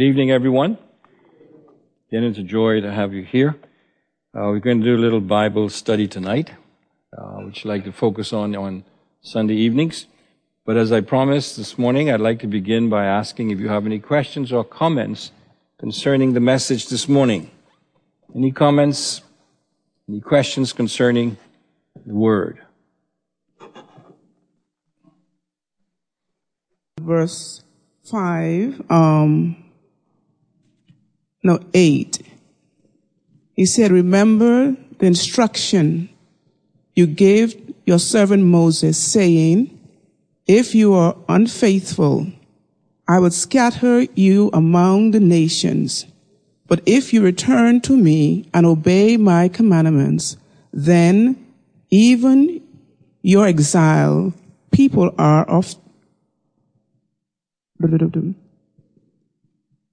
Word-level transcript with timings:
Good 0.00 0.06
evening, 0.06 0.30
everyone. 0.30 0.78
Again, 2.08 2.24
it's 2.24 2.38
a 2.38 2.42
joy 2.42 2.80
to 2.80 2.90
have 2.90 3.12
you 3.12 3.22
here. 3.22 3.50
Uh, 4.34 4.48
we're 4.48 4.58
going 4.58 4.80
to 4.80 4.84
do 4.86 4.96
a 4.96 4.98
little 4.98 5.20
Bible 5.20 5.68
study 5.68 6.08
tonight, 6.08 6.48
uh, 7.12 7.40
which 7.44 7.66
I'd 7.66 7.68
like 7.68 7.84
to 7.84 7.92
focus 7.92 8.32
on 8.32 8.56
on 8.56 8.84
Sunday 9.20 9.56
evenings. 9.56 10.06
But 10.64 10.78
as 10.78 10.90
I 10.90 11.02
promised 11.02 11.58
this 11.58 11.76
morning, 11.76 12.10
I'd 12.10 12.22
like 12.22 12.38
to 12.38 12.46
begin 12.46 12.88
by 12.88 13.04
asking 13.04 13.50
if 13.50 13.60
you 13.60 13.68
have 13.68 13.84
any 13.84 13.98
questions 13.98 14.52
or 14.52 14.64
comments 14.64 15.32
concerning 15.78 16.32
the 16.32 16.40
message 16.40 16.88
this 16.88 17.06
morning. 17.06 17.50
Any 18.34 18.52
comments? 18.52 19.20
Any 20.08 20.22
questions 20.22 20.72
concerning 20.72 21.36
the 22.06 22.14
Word? 22.14 22.58
Verse 26.98 27.62
5, 28.10 28.90
um, 28.90 29.69
no, 31.42 31.60
8. 31.72 32.22
He 33.54 33.66
said, 33.66 33.90
Remember 33.90 34.76
the 34.98 35.06
instruction 35.06 36.08
you 36.94 37.06
gave 37.06 37.74
your 37.86 37.98
servant 37.98 38.44
Moses, 38.44 38.98
saying, 38.98 39.78
If 40.46 40.74
you 40.74 40.92
are 40.94 41.16
unfaithful, 41.28 42.26
I 43.08 43.18
would 43.18 43.32
scatter 43.32 44.02
you 44.14 44.50
among 44.52 45.10
the 45.10 45.20
nations. 45.20 46.06
But 46.66 46.82
if 46.86 47.12
you 47.12 47.22
return 47.22 47.80
to 47.82 47.96
me 47.96 48.48
and 48.54 48.64
obey 48.64 49.16
my 49.16 49.48
commandments, 49.48 50.36
then 50.72 51.44
even 51.90 52.62
your 53.22 53.46
exile 53.46 54.32
people 54.70 55.14
are 55.18 55.44
of 55.48 55.74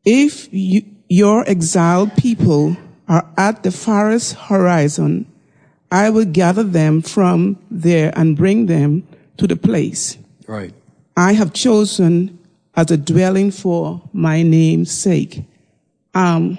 if 0.05 0.53
you, 0.53 0.83
your 1.09 1.47
exiled 1.49 2.15
people 2.15 2.77
are 3.07 3.25
at 3.37 3.63
the 3.63 3.71
farthest 3.71 4.35
horizon, 4.35 5.25
I 5.91 6.09
will 6.09 6.25
gather 6.25 6.63
them 6.63 7.01
from 7.01 7.57
there 7.71 8.11
and 8.15 8.35
bring 8.35 8.65
them 8.65 9.07
to 9.37 9.47
the 9.47 9.55
place 9.55 10.17
Right. 10.47 10.73
I 11.17 11.33
have 11.33 11.53
chosen 11.53 12.39
as 12.75 12.89
a 12.89 12.97
dwelling 12.97 13.51
for 13.51 14.01
my 14.13 14.43
name's 14.43 14.91
sake. 14.91 15.43
Um, 16.13 16.57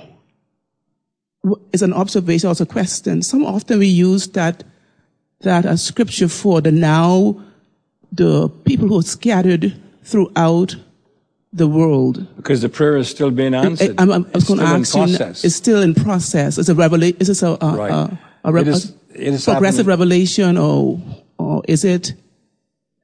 it's 1.72 1.82
an 1.82 1.94
observation, 1.94 2.48
also 2.48 2.64
a 2.64 2.66
question. 2.66 3.22
Some 3.22 3.44
often 3.44 3.78
we 3.78 3.86
use 3.86 4.28
that 4.28 4.62
that 5.40 5.64
as 5.64 5.82
scripture 5.82 6.28
for 6.28 6.60
the 6.60 6.72
now 6.72 7.40
the 8.10 8.48
people 8.48 8.88
who 8.88 8.98
are 8.98 9.02
scattered 9.02 9.80
throughout 10.02 10.76
the 11.52 11.66
world. 11.66 12.26
Because 12.36 12.60
the 12.62 12.68
prayer 12.68 12.96
is 12.96 13.08
still 13.08 13.30
being 13.30 13.54
answered. 13.54 13.98
I, 13.98 14.02
I'm, 14.02 14.10
I'm- 14.12 14.26
I 14.26 14.30
was 14.38 14.42
It's 14.44 14.48
going 14.48 14.60
to 14.60 14.84
still 14.84 15.02
in 15.02 15.08
ask 15.10 15.14
you. 15.14 15.16
process. 15.16 15.44
It's 15.44 15.54
still 15.56 15.82
in 15.82 15.94
process. 15.94 16.58
It's 16.58 16.68
a 16.68 16.74
revelation. 16.74 17.16
Is 17.20 17.28
this 17.28 17.42
a, 17.42 17.56
a, 17.60 17.76
Right. 17.76 17.90
a, 17.90 18.18
a, 18.44 18.54
It 18.56 18.68
is- 18.68 18.92
it 19.14 19.34
is 19.34 19.44
progressive 19.44 19.86
happening. 19.86 19.88
revelation, 19.88 20.56
or 20.58 21.00
or 21.38 21.62
is 21.66 21.84
it? 21.84 22.14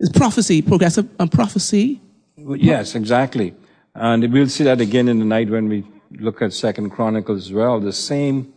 Is 0.00 0.10
prophecy 0.10 0.60
progressive 0.62 1.08
um, 1.18 1.28
prophecy? 1.28 2.00
Yes, 2.36 2.94
exactly. 2.94 3.54
And 3.94 4.32
we'll 4.32 4.48
see 4.48 4.64
that 4.64 4.80
again 4.80 5.08
in 5.08 5.18
the 5.20 5.24
night 5.24 5.48
when 5.50 5.68
we 5.68 5.84
look 6.18 6.42
at 6.42 6.52
Second 6.52 6.90
Chronicles 6.90 7.46
as 7.46 7.52
well. 7.52 7.80
The 7.80 7.92
same 7.92 8.52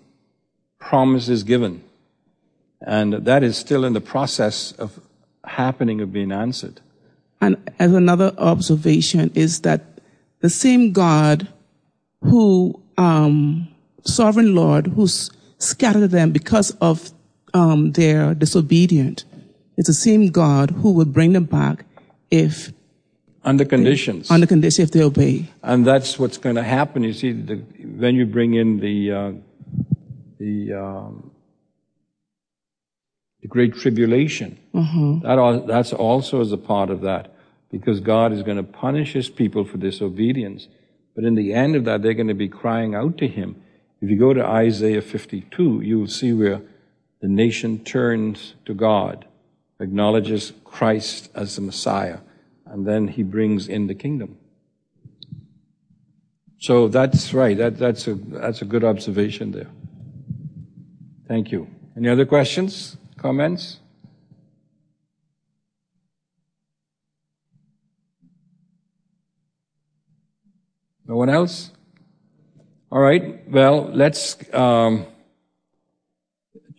promise 0.80 1.30
is 1.30 1.43
given. 1.43 1.81
And 2.81 3.13
that 3.13 3.43
is 3.43 3.58
still 3.58 3.86
in 3.86 3.93
the 3.93 4.02
process 4.02 4.71
of 4.73 4.99
happening, 5.45 6.02
of 6.02 6.11
being 6.11 6.31
answered. 6.31 6.81
And 7.42 7.55
as 7.80 7.93
another 7.93 8.33
observation 8.37 9.31
is 9.36 9.61
that 9.61 9.81
the 10.42 10.49
same 10.49 10.92
God 10.92 11.48
who, 12.21 12.81
um, 12.98 13.67
sovereign 14.03 14.55
Lord, 14.55 14.87
who 14.87 15.08
scattered 15.59 16.11
them 16.11 16.31
because 16.31 16.71
of 16.81 17.11
um, 17.53 17.92
their 17.93 18.33
disobedience, 18.33 19.26
is 19.77 19.86
the 19.86 19.93
same 19.93 20.27
God 20.31 20.71
who 20.71 20.92
will 20.92 21.05
bring 21.05 21.33
them 21.33 21.45
back 21.45 21.86
if, 22.31 22.71
Under 23.43 23.65
conditions. 23.65 24.30
on 24.31 24.42
the 24.42 24.47
condition 24.47 24.83
if 24.83 24.92
they 24.92 25.02
obey. 25.03 25.45
and 25.64 25.86
that's 25.86 26.17
what's 26.20 26.37
going 26.37 26.55
to 26.55 26.64
happen. 26.64 27.03
You 27.03 27.14
see, 27.14 27.31
the, 27.33 27.55
when 27.55 28.15
you 28.15 28.26
bring 28.26 28.55
in 28.55 28.80
the, 28.80 29.11
uh, 29.11 29.31
the, 30.39 30.73
um, 30.73 31.31
the 33.42 33.48
Great 33.48 33.75
Tribulation, 33.75 34.58
mm-hmm. 34.73 35.20
that 35.20 35.37
al- 35.37 35.65
that's 35.65 35.93
also 35.93 36.42
as 36.42 36.52
a 36.52 36.58
part 36.58 36.89
of 36.89 37.02
that, 37.02 37.33
because 37.71 37.99
God 37.99 38.33
is 38.33 38.43
going 38.43 38.58
to 38.58 38.64
punish 38.64 39.14
His 39.14 39.30
people 39.30 39.65
for 39.65 39.77
disobedience. 39.77 40.67
But 41.15 41.23
in 41.23 41.36
the 41.36 41.53
end 41.53 41.76
of 41.76 41.86
that, 41.86 42.02
they're 42.02 42.14
going 42.14 42.27
to 42.27 42.33
be 42.33 42.49
crying 42.49 42.95
out 42.95 43.17
to 43.20 43.27
Him. 43.27 43.61
If 44.02 44.09
you 44.09 44.17
go 44.17 44.33
to 44.33 44.45
Isaiah 44.45 45.02
52, 45.02 45.81
you 45.81 45.99
will 45.99 46.08
see 46.08 46.33
where 46.33 46.61
the 47.21 47.27
nation 47.27 47.83
turns 47.83 48.53
to 48.65 48.73
God, 48.73 49.26
acknowledges 49.80 50.53
Christ 50.64 51.30
as 51.33 51.55
the 51.55 51.61
Messiah, 51.61 52.20
and 52.65 52.87
then 52.87 53.08
He 53.08 53.23
brings 53.23 53.67
in 53.67 53.87
the 53.87 53.95
kingdom. 53.95 54.37
So 56.59 56.87
that's 56.87 57.33
right. 57.33 57.58
That, 57.58 57.77
that's, 57.77 58.08
a, 58.08 58.15
that's 58.15 58.61
a 58.61 58.65
good 58.65 58.83
observation 58.83 59.52
there. 59.52 59.70
Thank 61.27 61.52
you. 61.52 61.67
Any 61.95 62.09
other 62.09 62.26
questions, 62.26 62.97
comments? 63.17 63.80
No 71.08 71.16
one 71.16 71.30
else? 71.30 71.72
All 72.92 73.00
right. 73.00 73.50
Well, 73.50 73.89
let's 73.94 74.38
um, 74.54 75.06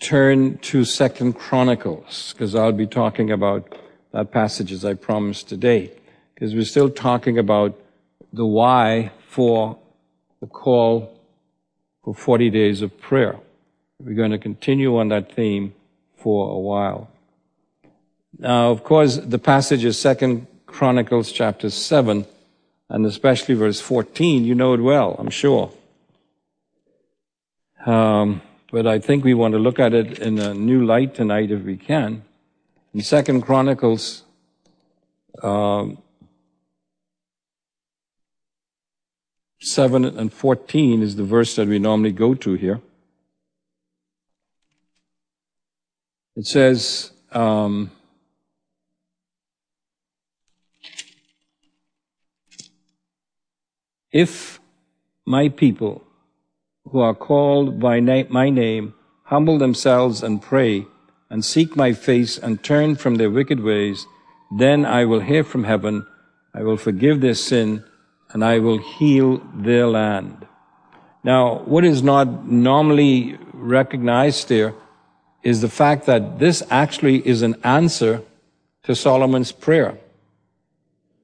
turn 0.00 0.58
to 0.58 0.84
Second 0.84 1.34
Chronicles 1.34 2.32
because 2.32 2.54
I'll 2.54 2.72
be 2.72 2.86
talking 2.86 3.30
about 3.30 3.74
that 4.12 4.30
passage 4.30 4.70
as 4.70 4.84
I 4.84 4.94
promised 4.94 5.48
today. 5.48 5.92
Because 6.34 6.54
we're 6.54 6.64
still 6.64 6.90
talking 6.90 7.38
about 7.38 7.78
the 8.32 8.46
why 8.46 9.12
for 9.28 9.78
the 10.40 10.46
call 10.46 11.18
for 12.04 12.14
40 12.14 12.50
days 12.50 12.82
of 12.82 12.98
prayer. 13.00 13.36
We're 13.98 14.14
going 14.14 14.30
to 14.30 14.38
continue 14.38 14.96
on 14.98 15.08
that 15.08 15.34
theme 15.34 15.74
for 16.18 16.50
a 16.50 16.58
while. 16.58 17.10
Now, 18.38 18.70
of 18.70 18.84
course, 18.84 19.16
the 19.16 19.38
passage 19.38 19.84
is 19.84 19.98
Second 19.98 20.46
Chronicles 20.66 21.32
chapter 21.32 21.70
7, 21.70 22.26
and 22.88 23.06
especially 23.06 23.54
verse 23.54 23.80
14. 23.80 24.44
You 24.44 24.54
know 24.54 24.74
it 24.74 24.80
well, 24.80 25.16
I'm 25.18 25.30
sure. 25.30 25.72
Um, 27.86 28.42
but 28.70 28.86
I 28.86 28.98
think 28.98 29.24
we 29.24 29.34
want 29.34 29.52
to 29.52 29.58
look 29.58 29.78
at 29.78 29.94
it 29.94 30.18
in 30.18 30.38
a 30.38 30.52
new 30.52 30.84
light 30.84 31.14
tonight 31.14 31.50
if 31.50 31.62
we 31.62 31.76
can. 31.76 32.22
In 32.92 33.00
Second 33.00 33.42
Chronicles, 33.42 34.24
um, 35.42 35.98
7 39.60 40.04
and 40.04 40.32
14 40.32 41.02
is 41.02 41.16
the 41.16 41.24
verse 41.24 41.56
that 41.56 41.68
we 41.68 41.78
normally 41.78 42.12
go 42.12 42.34
to 42.34 42.54
here. 42.54 42.80
It 46.38 46.46
says, 46.46 47.10
um, 47.32 47.90
If 54.12 54.60
my 55.26 55.48
people 55.48 56.04
who 56.84 57.00
are 57.00 57.16
called 57.16 57.80
by 57.80 57.98
na- 57.98 58.30
my 58.30 58.50
name 58.50 58.94
humble 59.24 59.58
themselves 59.58 60.22
and 60.22 60.40
pray 60.40 60.86
and 61.28 61.44
seek 61.44 61.74
my 61.74 61.92
face 61.92 62.38
and 62.38 62.62
turn 62.62 62.94
from 62.94 63.16
their 63.16 63.30
wicked 63.30 63.58
ways, 63.58 64.06
then 64.56 64.86
I 64.86 65.06
will 65.06 65.20
hear 65.20 65.42
from 65.42 65.64
heaven, 65.64 66.06
I 66.54 66.62
will 66.62 66.76
forgive 66.76 67.20
their 67.20 67.34
sin, 67.34 67.82
and 68.30 68.44
I 68.44 68.60
will 68.60 68.78
heal 68.78 69.42
their 69.56 69.88
land. 69.88 70.46
Now, 71.24 71.64
what 71.64 71.84
is 71.84 72.04
not 72.04 72.46
normally 72.46 73.38
recognized 73.52 74.48
there 74.48 74.72
is 75.42 75.60
the 75.60 75.68
fact 75.68 76.06
that 76.06 76.38
this 76.38 76.62
actually 76.70 77.26
is 77.26 77.42
an 77.42 77.56
answer 77.64 78.22
to 78.82 78.94
Solomon's 78.94 79.52
prayer. 79.52 79.98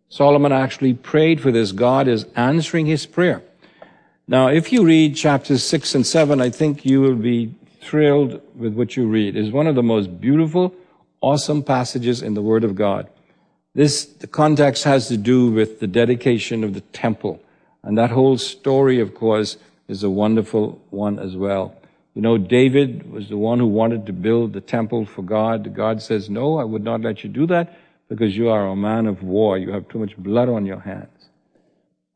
Solomon 0.09 0.53
actually 0.53 0.95
prayed 0.95 1.41
for 1.41 1.51
this. 1.51 1.73
God 1.73 2.07
is 2.07 2.27
answering 2.37 2.87
his 2.87 3.07
prayer. 3.07 3.43
Now, 4.29 4.49
if 4.49 4.73
you 4.73 4.85
read 4.85 5.17
chapters 5.17 5.63
6 5.65 5.97
and 5.97 6.07
7, 6.07 6.41
I 6.41 6.51
think 6.51 6.85
you 6.85 7.01
will 7.01 7.17
be 7.17 7.55
thrilled 7.83 8.41
with 8.55 8.75
what 8.75 8.97
you 8.97 9.07
read. 9.07 9.37
It's 9.37 9.53
one 9.53 9.67
of 9.67 9.75
the 9.75 9.83
most 9.83 10.21
beautiful, 10.21 10.75
awesome 11.21 11.63
passages 11.63 12.23
in 12.23 12.35
the 12.35 12.43
Word 12.43 12.65
of 12.65 12.75
God. 12.75 13.09
This, 13.75 14.05
the 14.05 14.27
context 14.27 14.85
has 14.85 15.09
to 15.09 15.17
do 15.17 15.51
with 15.51 15.81
the 15.81 15.87
dedication 15.87 16.63
of 16.65 16.75
the 16.75 16.81
temple. 16.81 17.43
And 17.83 17.99
that 17.99 18.11
whole 18.11 18.39
story, 18.39 19.01
of 19.01 19.15
course, 19.15 19.59
is 19.89 20.03
a 20.03 20.11
wonderful 20.11 20.81
one 20.91 21.19
as 21.19 21.37
well. 21.37 21.77
You 22.15 22.23
know, 22.23 22.39
David 22.39 23.11
was 23.11 23.29
the 23.29 23.37
one 23.37 23.59
who 23.59 23.67
wanted 23.67 24.07
to 24.07 24.13
build 24.13 24.53
the 24.53 24.61
temple 24.61 25.05
for 25.05 25.23
God. 25.23 25.75
God 25.75 26.01
says, 26.01 26.31
no, 26.31 26.59
I 26.59 26.65
would 26.65 26.85
not 26.85 27.01
let 27.01 27.25
you 27.25 27.31
do 27.31 27.47
that 27.49 27.77
because 28.09 28.37
you 28.37 28.49
are 28.51 28.69
a 28.69 28.77
man 28.77 29.07
of 29.07 29.23
war. 29.23 29.59
You 29.59 29.73
have 29.73 29.89
too 29.89 29.99
much 29.99 30.17
blood 30.17 30.49
on 30.49 30.65
your 30.65 30.81
hands. 30.81 31.09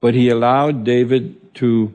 but 0.01 0.15
he 0.15 0.29
allowed 0.29 0.85
David 0.85 1.55
to 1.57 1.93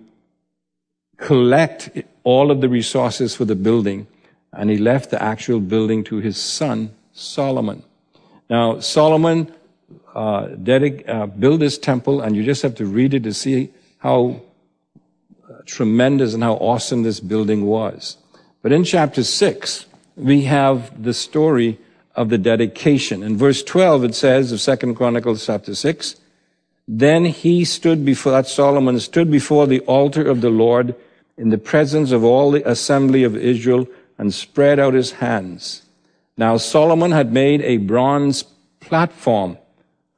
collect 1.18 1.90
all 2.24 2.52
of 2.52 2.62
the 2.62 2.70
resources 2.70 3.36
for 3.36 3.46
the 3.46 3.56
building, 3.56 4.08
and 4.52 4.70
he 4.70 4.78
left 4.78 5.10
the 5.10 5.22
actual 5.22 5.60
building 5.60 6.04
to 6.06 6.18
his 6.18 6.38
son, 6.38 6.94
Solomon. 7.14 7.84
Now, 8.50 8.80
Solomon 8.80 9.54
uh, 10.14 10.48
dedic- 10.48 11.08
uh, 11.08 11.28
built 11.28 11.60
this 11.60 11.78
temple, 11.78 12.22
and 12.22 12.36
you 12.36 12.44
just 12.44 12.62
have 12.62 12.76
to 12.76 12.86
read 12.86 13.14
it 13.14 13.24
to 13.24 13.34
see 13.34 13.70
how 14.00 14.42
tremendous 15.66 16.34
and 16.34 16.44
how 16.44 16.54
awesome 16.56 17.04
this 17.04 17.20
building 17.20 17.66
was. 17.66 18.18
But 18.62 18.72
in 18.72 18.84
chapter 18.84 19.24
6, 19.24 19.86
we 20.16 20.44
have 20.44 21.04
the 21.04 21.14
story 21.14 21.80
of 22.16 22.30
the 22.30 22.38
dedication. 22.38 23.24
In 23.24 23.38
verse 23.38 23.64
12, 23.64 24.04
it 24.06 24.16
says 24.16 24.52
of 24.52 24.62
Second 24.62 24.96
Chronicles 24.96 25.46
chapter 25.46 25.76
6, 25.76 26.16
Then 26.88 27.26
he 27.26 27.66
stood 27.66 28.06
before, 28.06 28.32
that 28.32 28.48
Solomon 28.48 29.00
stood 29.00 29.32
before 29.32 29.68
the 29.68 29.80
altar 29.82 30.28
of 30.28 30.42
the 30.42 30.50
Lord 30.50 30.96
in 31.38 31.50
the 31.50 31.58
presence 31.58 32.12
of 32.12 32.24
all 32.24 32.52
the 32.52 32.68
assembly 32.70 33.24
of 33.24 33.36
Israel 33.36 33.88
and 34.18 34.34
spread 34.34 34.80
out 34.80 34.94
his 34.94 35.14
hands. 35.14 35.84
Now 36.38 36.58
Solomon 36.58 37.12
had 37.12 37.34
made 37.34 37.62
a 37.62 37.78
bronze 37.78 38.44
platform. 38.80 39.58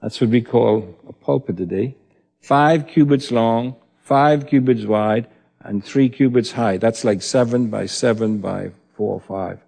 That's 0.01 0.19
what 0.19 0.29
we 0.29 0.41
call 0.41 0.95
a 1.07 1.13
pulpit 1.13 1.57
today. 1.57 1.95
Five 2.41 2.87
cubits 2.87 3.31
long, 3.31 3.75
five 4.05 4.45
cubits 4.45 4.85
wide, 4.85 5.25
and 5.61 5.83
three 5.83 6.09
cubits 6.09 6.51
high. 6.51 6.77
That's 6.77 7.03
like 7.03 7.23
seven 7.23 7.69
by 7.69 7.87
seven 7.87 8.37
by 8.37 8.69
four 8.95 9.15
or 9.15 9.19
five. 9.19 9.59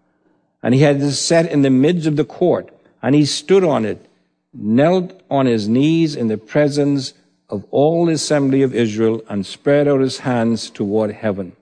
And 0.61 0.75
he 0.75 0.81
had 0.81 1.01
this 1.01 1.19
set 1.19 1.51
in 1.51 1.63
the 1.63 1.71
midst 1.71 2.05
of 2.05 2.17
the 2.17 2.23
court, 2.23 2.69
and 3.01 3.15
he 3.15 3.25
stood 3.25 3.63
on 3.63 3.83
it, 3.83 4.05
knelt 4.53 5.19
on 5.29 5.47
his 5.47 5.67
knees 5.67 6.15
in 6.15 6.27
the 6.27 6.37
presence 6.37 7.15
of 7.49 7.65
all 7.71 8.05
the 8.05 8.13
assembly 8.13 8.61
of 8.61 8.75
Israel, 8.75 9.23
and 9.27 9.43
spread 9.43 9.87
out 9.87 10.01
his 10.01 10.19
hands 10.19 10.69
toward 10.69 11.11
heaven. 11.11 11.53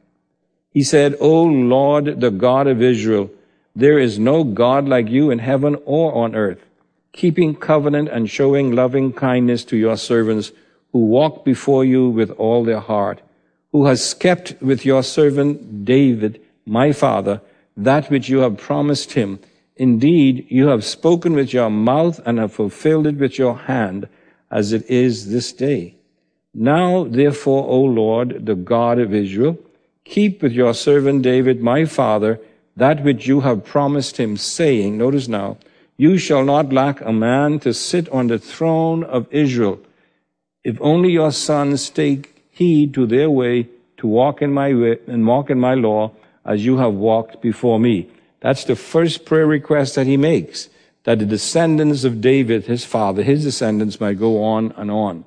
He 0.69 0.83
said, 0.83 1.15
O 1.21 1.43
Lord, 1.43 2.19
the 2.19 2.31
God 2.31 2.67
of 2.67 2.81
Israel, 2.81 3.29
there 3.73 3.97
is 3.97 4.19
no 4.19 4.43
God 4.43 4.85
like 4.85 5.07
you 5.07 5.31
in 5.31 5.39
heaven 5.39 5.77
or 5.85 6.13
on 6.13 6.35
earth, 6.35 6.65
keeping 7.13 7.55
covenant 7.55 8.09
and 8.09 8.29
showing 8.29 8.73
loving 8.73 9.13
kindness 9.13 9.63
to 9.65 9.77
your 9.77 9.95
servants 9.95 10.51
who 10.95 11.07
walk 11.07 11.43
before 11.43 11.83
you 11.83 12.07
with 12.07 12.31
all 12.37 12.63
their 12.63 12.79
heart, 12.79 13.19
who 13.73 13.85
has 13.85 14.13
kept 14.13 14.55
with 14.61 14.85
your 14.85 15.03
servant 15.03 15.83
David, 15.83 16.39
my 16.65 16.93
father, 16.93 17.41
that 17.75 18.09
which 18.09 18.29
you 18.29 18.37
have 18.37 18.55
promised 18.57 19.11
him. 19.11 19.37
Indeed, 19.75 20.47
you 20.47 20.67
have 20.67 20.85
spoken 20.85 21.33
with 21.33 21.51
your 21.51 21.69
mouth 21.69 22.21
and 22.25 22.39
have 22.39 22.53
fulfilled 22.53 23.07
it 23.07 23.17
with 23.17 23.37
your 23.37 23.57
hand, 23.57 24.07
as 24.49 24.71
it 24.71 24.89
is 24.89 25.31
this 25.31 25.51
day. 25.51 25.97
Now, 26.53 27.03
therefore, 27.03 27.67
O 27.67 27.81
Lord, 27.81 28.45
the 28.45 28.55
God 28.55 28.97
of 28.97 29.13
Israel, 29.13 29.57
keep 30.05 30.41
with 30.41 30.53
your 30.53 30.73
servant 30.73 31.23
David, 31.23 31.61
my 31.61 31.83
father, 31.83 32.39
that 32.77 33.03
which 33.03 33.27
you 33.27 33.41
have 33.41 33.65
promised 33.65 34.15
him, 34.15 34.37
saying, 34.37 34.97
notice 34.97 35.27
now, 35.27 35.57
you 35.97 36.17
shall 36.17 36.45
not 36.45 36.71
lack 36.71 37.01
a 37.01 37.11
man 37.11 37.59
to 37.59 37.73
sit 37.73 38.07
on 38.07 38.27
the 38.27 38.39
throne 38.39 39.03
of 39.03 39.27
Israel. 39.29 39.81
If 40.65 40.81
only 40.81 41.11
your 41.11 41.31
sons 41.31 41.91
take 41.91 42.43
heed 42.49 42.95
to 42.95 43.05
their 43.05 43.29
way 43.29 43.69
to 43.97 44.07
walk 44.07 44.41
in 44.41 44.51
my 44.51 44.73
way 44.73 44.97
and 45.05 45.27
walk 45.27 45.51
in 45.51 45.59
my 45.59 45.75
law 45.75 46.11
as 46.43 46.65
you 46.65 46.77
have 46.77 46.93
walked 46.93 47.39
before 47.39 47.79
me. 47.79 48.09
That's 48.39 48.63
the 48.63 48.75
first 48.75 49.25
prayer 49.25 49.45
request 49.45 49.93
that 49.93 50.07
he 50.07 50.17
makes, 50.17 50.69
that 51.03 51.19
the 51.19 51.25
descendants 51.25 52.03
of 52.03 52.19
David, 52.19 52.65
his 52.65 52.83
father, 52.83 53.21
his 53.21 53.43
descendants 53.43 53.99
might 53.99 54.17
go 54.17 54.43
on 54.43 54.73
and 54.75 54.89
on. 54.89 55.25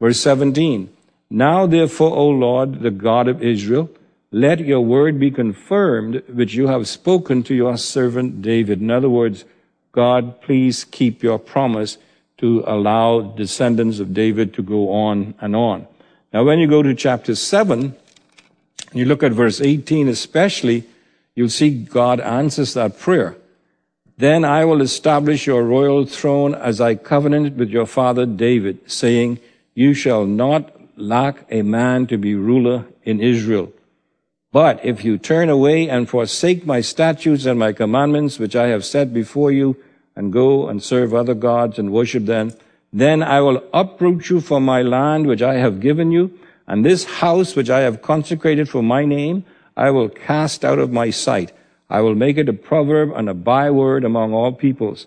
Verse 0.00 0.20
17. 0.20 0.90
Now 1.30 1.66
therefore, 1.66 2.14
O 2.14 2.28
Lord, 2.28 2.80
the 2.80 2.90
God 2.90 3.26
of 3.26 3.42
Israel, 3.42 3.88
let 4.30 4.60
your 4.60 4.82
word 4.82 5.18
be 5.18 5.30
confirmed, 5.30 6.22
which 6.28 6.52
you 6.52 6.66
have 6.66 6.86
spoken 6.86 7.42
to 7.44 7.54
your 7.54 7.78
servant 7.78 8.42
David. 8.42 8.82
In 8.82 8.90
other 8.90 9.08
words, 9.08 9.46
God, 9.92 10.42
please 10.42 10.84
keep 10.84 11.22
your 11.22 11.38
promise 11.38 11.96
to 12.38 12.64
allow 12.66 13.20
descendants 13.20 13.98
of 13.98 14.14
David 14.14 14.54
to 14.54 14.62
go 14.62 14.92
on 14.92 15.34
and 15.40 15.54
on. 15.54 15.86
Now, 16.32 16.44
when 16.44 16.58
you 16.58 16.66
go 16.66 16.82
to 16.82 16.94
chapter 16.94 17.34
7, 17.34 17.94
you 18.92 19.04
look 19.04 19.22
at 19.22 19.32
verse 19.32 19.60
18 19.60 20.08
especially, 20.08 20.84
you'll 21.34 21.48
see 21.48 21.70
God 21.70 22.20
answers 22.20 22.74
that 22.74 22.98
prayer. 22.98 23.36
Then 24.16 24.44
I 24.44 24.64
will 24.64 24.80
establish 24.80 25.46
your 25.46 25.62
royal 25.62 26.04
throne 26.04 26.54
as 26.54 26.80
I 26.80 26.96
covenanted 26.96 27.56
with 27.56 27.70
your 27.70 27.86
father 27.86 28.26
David, 28.26 28.90
saying, 28.90 29.38
You 29.74 29.94
shall 29.94 30.26
not 30.26 30.72
lack 30.96 31.44
a 31.50 31.62
man 31.62 32.06
to 32.08 32.18
be 32.18 32.34
ruler 32.34 32.86
in 33.04 33.20
Israel. 33.20 33.72
But 34.50 34.84
if 34.84 35.04
you 35.04 35.18
turn 35.18 35.48
away 35.48 35.88
and 35.88 36.08
forsake 36.08 36.66
my 36.66 36.80
statutes 36.80 37.46
and 37.46 37.58
my 37.58 37.72
commandments, 37.72 38.38
which 38.38 38.56
I 38.56 38.68
have 38.68 38.84
set 38.84 39.12
before 39.12 39.52
you, 39.52 39.76
and 40.18 40.32
go 40.32 40.68
and 40.68 40.82
serve 40.82 41.14
other 41.14 41.32
gods 41.32 41.78
and 41.78 41.92
worship 41.92 42.26
them, 42.26 42.52
then 42.92 43.22
I 43.22 43.40
will 43.40 43.62
uproot 43.72 44.28
you 44.28 44.40
from 44.40 44.64
my 44.64 44.82
land 44.82 45.28
which 45.28 45.42
I 45.42 45.54
have 45.54 45.78
given 45.78 46.10
you, 46.10 46.36
and 46.66 46.84
this 46.84 47.04
house 47.04 47.54
which 47.54 47.70
I 47.70 47.80
have 47.80 48.02
consecrated 48.02 48.68
for 48.68 48.82
my 48.82 49.04
name, 49.04 49.44
I 49.76 49.92
will 49.92 50.08
cast 50.08 50.64
out 50.64 50.80
of 50.80 50.90
my 50.90 51.10
sight. 51.10 51.52
I 51.88 52.00
will 52.00 52.16
make 52.16 52.36
it 52.36 52.48
a 52.48 52.52
proverb 52.52 53.12
and 53.14 53.28
a 53.28 53.34
byword 53.34 54.04
among 54.04 54.34
all 54.34 54.50
peoples. 54.50 55.06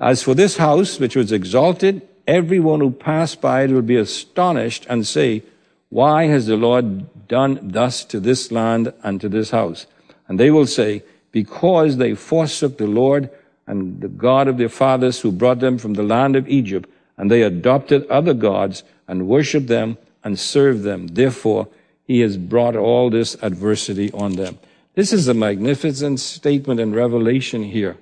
As 0.00 0.22
for 0.22 0.32
this 0.32 0.56
house 0.56 0.98
which 0.98 1.14
was 1.14 1.30
exalted, 1.30 2.08
everyone 2.26 2.80
who 2.80 2.90
passed 2.90 3.42
by 3.42 3.64
it 3.64 3.70
will 3.70 3.82
be 3.82 3.96
astonished 3.96 4.86
and 4.88 5.06
say, 5.06 5.42
Why 5.90 6.24
has 6.24 6.46
the 6.46 6.56
Lord 6.56 7.28
done 7.28 7.60
thus 7.62 8.02
to 8.06 8.18
this 8.18 8.50
land 8.50 8.94
and 9.02 9.20
to 9.20 9.28
this 9.28 9.50
house? 9.50 9.86
And 10.26 10.40
they 10.40 10.50
will 10.50 10.66
say, 10.66 11.02
Because 11.32 11.98
they 11.98 12.14
forsook 12.14 12.78
the 12.78 12.86
Lord 12.86 13.28
and 13.68 14.00
the 14.00 14.08
God 14.08 14.48
of 14.48 14.56
their 14.56 14.70
fathers 14.70 15.20
who 15.20 15.30
brought 15.30 15.60
them 15.60 15.76
from 15.76 15.92
the 15.92 16.02
land 16.02 16.34
of 16.34 16.48
Egypt, 16.48 16.88
and 17.16 17.30
they 17.30 17.42
adopted 17.42 18.06
other 18.08 18.34
gods 18.34 18.82
and 19.06 19.28
worshipped 19.28 19.68
them 19.68 19.98
and 20.24 20.38
served 20.38 20.82
them. 20.82 21.08
Therefore, 21.08 21.68
he 22.04 22.20
has 22.20 22.38
brought 22.38 22.74
all 22.74 23.10
this 23.10 23.36
adversity 23.42 24.10
on 24.12 24.32
them. 24.32 24.58
This 24.94 25.12
is 25.12 25.28
a 25.28 25.34
magnificent 25.34 26.18
statement 26.18 26.80
and 26.80 26.96
revelation 26.96 27.62
here. 27.62 27.98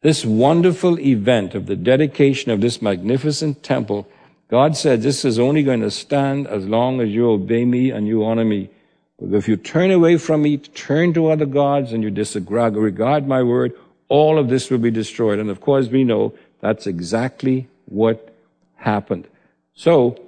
This 0.00 0.24
wonderful 0.24 0.98
event 0.98 1.54
of 1.54 1.66
the 1.66 1.76
dedication 1.76 2.50
of 2.50 2.60
this 2.60 2.80
magnificent 2.80 3.62
temple, 3.62 4.08
God 4.48 4.76
said 4.76 5.02
this 5.02 5.24
is 5.24 5.38
only 5.38 5.62
going 5.62 5.80
to 5.80 5.90
stand 5.90 6.46
as 6.46 6.66
long 6.66 7.00
as 7.00 7.10
you 7.10 7.30
obey 7.30 7.64
me 7.64 7.90
and 7.90 8.08
you 8.08 8.24
honor 8.24 8.44
me. 8.44 8.70
But 9.18 9.36
if 9.36 9.48
you 9.48 9.56
turn 9.56 9.90
away 9.90 10.16
from 10.16 10.42
me, 10.42 10.58
turn 10.58 11.12
to 11.14 11.28
other 11.28 11.46
gods, 11.46 11.92
and 11.92 12.02
you 12.02 12.10
disregard 12.10 13.26
my 13.26 13.42
word, 13.42 13.72
all 14.08 14.38
of 14.38 14.48
this 14.48 14.70
will 14.70 14.78
be 14.78 14.90
destroyed. 14.90 15.38
And 15.38 15.50
of 15.50 15.60
course, 15.60 15.88
we 15.88 16.04
know 16.04 16.34
that's 16.60 16.86
exactly 16.86 17.68
what 17.86 18.34
happened. 18.76 19.26
So, 19.74 20.18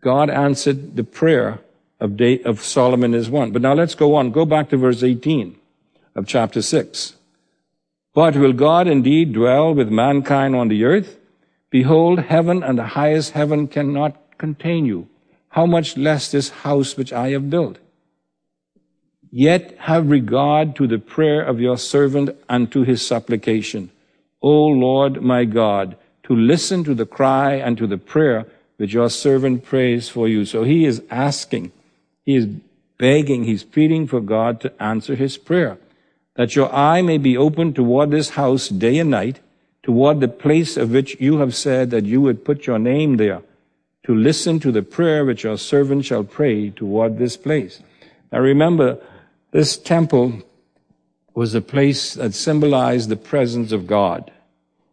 God 0.00 0.30
answered 0.30 0.96
the 0.96 1.04
prayer 1.04 1.60
of, 2.00 2.20
of 2.20 2.62
Solomon 2.62 3.14
is 3.14 3.30
one. 3.30 3.52
But 3.52 3.62
now 3.62 3.74
let's 3.74 3.94
go 3.94 4.14
on. 4.14 4.30
Go 4.30 4.44
back 4.44 4.68
to 4.70 4.76
verse 4.76 5.02
18 5.02 5.56
of 6.14 6.26
chapter 6.26 6.62
6. 6.62 7.14
But 8.12 8.36
will 8.36 8.52
God 8.52 8.86
indeed 8.86 9.32
dwell 9.32 9.74
with 9.74 9.88
mankind 9.88 10.54
on 10.54 10.68
the 10.68 10.84
earth? 10.84 11.18
Behold, 11.70 12.20
heaven 12.20 12.62
and 12.62 12.78
the 12.78 12.86
highest 12.86 13.32
heaven 13.32 13.66
cannot 13.66 14.16
contain 14.38 14.86
you. 14.86 15.08
How 15.48 15.66
much 15.66 15.96
less 15.96 16.30
this 16.30 16.50
house 16.50 16.96
which 16.96 17.12
I 17.12 17.30
have 17.30 17.50
built? 17.50 17.78
Yet 19.36 19.74
have 19.80 20.10
regard 20.10 20.76
to 20.76 20.86
the 20.86 21.00
prayer 21.00 21.42
of 21.42 21.58
your 21.58 21.76
servant 21.76 22.30
and 22.48 22.70
to 22.70 22.84
his 22.84 23.04
supplication. 23.04 23.90
O 24.40 24.66
Lord 24.66 25.22
my 25.22 25.44
God, 25.44 25.96
to 26.22 26.36
listen 26.36 26.84
to 26.84 26.94
the 26.94 27.04
cry 27.04 27.54
and 27.54 27.76
to 27.78 27.88
the 27.88 27.98
prayer 27.98 28.46
which 28.76 28.92
your 28.92 29.10
servant 29.10 29.64
prays 29.64 30.08
for 30.08 30.28
you. 30.28 30.44
So 30.44 30.62
he 30.62 30.84
is 30.84 31.02
asking, 31.10 31.72
he 32.24 32.36
is 32.36 32.46
begging, 32.96 33.42
he's 33.42 33.64
pleading 33.64 34.06
for 34.06 34.20
God 34.20 34.60
to 34.60 34.72
answer 34.80 35.16
his 35.16 35.36
prayer. 35.36 35.78
That 36.36 36.54
your 36.54 36.72
eye 36.72 37.02
may 37.02 37.18
be 37.18 37.36
open 37.36 37.74
toward 37.74 38.12
this 38.12 38.30
house 38.30 38.68
day 38.68 38.98
and 38.98 39.10
night, 39.10 39.40
toward 39.82 40.20
the 40.20 40.28
place 40.28 40.76
of 40.76 40.92
which 40.92 41.20
you 41.20 41.38
have 41.38 41.56
said 41.56 41.90
that 41.90 42.04
you 42.04 42.20
would 42.20 42.44
put 42.44 42.68
your 42.68 42.78
name 42.78 43.16
there, 43.16 43.42
to 44.06 44.14
listen 44.14 44.60
to 44.60 44.70
the 44.70 44.82
prayer 44.82 45.24
which 45.24 45.42
your 45.42 45.58
servant 45.58 46.04
shall 46.04 46.22
pray 46.22 46.70
toward 46.70 47.18
this 47.18 47.36
place. 47.36 47.82
Now 48.30 48.38
remember, 48.38 49.00
this 49.54 49.76
temple 49.76 50.42
was 51.32 51.54
a 51.54 51.60
place 51.60 52.14
that 52.14 52.34
symbolized 52.34 53.08
the 53.08 53.14
presence 53.14 53.70
of 53.70 53.86
God. 53.86 54.32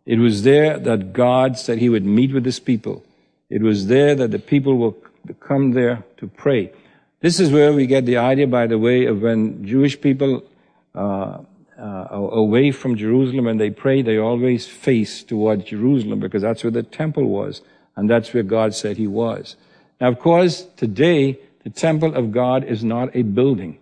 It 0.06 0.20
was 0.20 0.44
there 0.44 0.78
that 0.78 1.14
God 1.14 1.58
said 1.58 1.80
he 1.80 1.90
would 1.90 2.06
meet 2.06 2.32
with 2.32 2.46
his 2.46 2.60
people. 2.60 3.04
It 3.50 3.64
was 3.64 3.88
there 3.88 4.14
that 4.14 4.30
the 4.30 4.38
people 4.38 4.78
will 4.78 4.96
come 5.40 5.72
there 5.72 6.04
to 6.18 6.28
pray. 6.28 6.72
This 7.22 7.40
is 7.40 7.52
where 7.52 7.74
we 7.74 7.88
get 7.88 8.06
the 8.06 8.18
idea, 8.18 8.46
by 8.46 8.68
the 8.68 8.78
way, 8.78 9.08
of 9.08 9.24
when 9.24 9.66
Jewish 9.66 10.00
people 10.00 10.44
uh, 10.94 11.40
uh, 11.80 12.08
away 12.12 12.70
from 12.70 12.98
Jerusalem 12.98 13.48
and 13.48 13.60
they 13.60 13.72
pray, 13.72 14.04
they 14.04 14.20
always 14.20 14.68
face 14.68 15.24
toward 15.24 15.66
Jerusalem 15.66 16.20
because 16.20 16.44
that's 16.44 16.64
where 16.64 16.70
the 16.70 16.84
temple 16.84 17.26
was. 17.26 17.64
And 17.96 18.08
that's 18.08 18.32
where 18.32 18.44
God 18.44 18.76
said 18.76 18.98
he 18.98 19.08
was. 19.08 19.56
Now, 20.00 20.10
of 20.10 20.20
course, 20.20 20.68
today, 20.78 21.40
the 21.64 21.72
temple 21.72 22.14
of 22.14 22.32
God 22.32 22.64
is 22.64 22.84
not 22.84 23.16
a 23.16 23.24
building. 23.24 23.80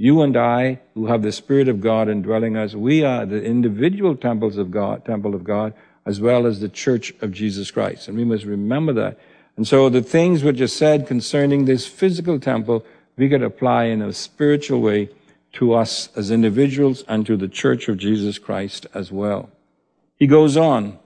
You 0.00 0.22
and 0.22 0.34
I, 0.34 0.80
who 0.94 1.08
have 1.08 1.20
the 1.20 1.30
Spirit 1.30 1.68
of 1.68 1.82
God 1.82 2.08
indwelling 2.08 2.56
us, 2.56 2.74
we 2.74 3.04
are 3.04 3.26
the 3.26 3.44
individual 3.44 4.16
temples 4.16 4.56
of 4.56 4.70
God, 4.70 5.04
temple 5.04 5.34
of 5.34 5.44
God, 5.44 5.74
as 6.06 6.22
well 6.22 6.46
as 6.46 6.58
the 6.58 6.70
church 6.70 7.12
of 7.20 7.32
Jesus 7.32 7.70
Christ. 7.70 8.08
And 8.08 8.16
we 8.16 8.24
must 8.24 8.44
remember 8.44 8.94
that. 8.94 9.18
And 9.58 9.68
so 9.68 9.90
the 9.90 10.00
things 10.00 10.42
which 10.42 10.58
are 10.62 10.68
said 10.68 11.06
concerning 11.06 11.66
this 11.66 11.86
physical 11.86 12.40
temple, 12.40 12.82
we 13.18 13.28
could 13.28 13.42
apply 13.42 13.84
in 13.84 14.00
a 14.00 14.14
spiritual 14.14 14.80
way 14.80 15.10
to 15.52 15.74
us 15.74 16.08
as 16.16 16.30
individuals 16.30 17.04
and 17.06 17.26
to 17.26 17.36
the 17.36 17.46
church 17.46 17.86
of 17.86 17.98
Jesus 17.98 18.38
Christ 18.38 18.86
as 18.94 19.12
well. 19.12 19.50
He 20.16 20.26
goes 20.26 20.56
on. 20.56 20.98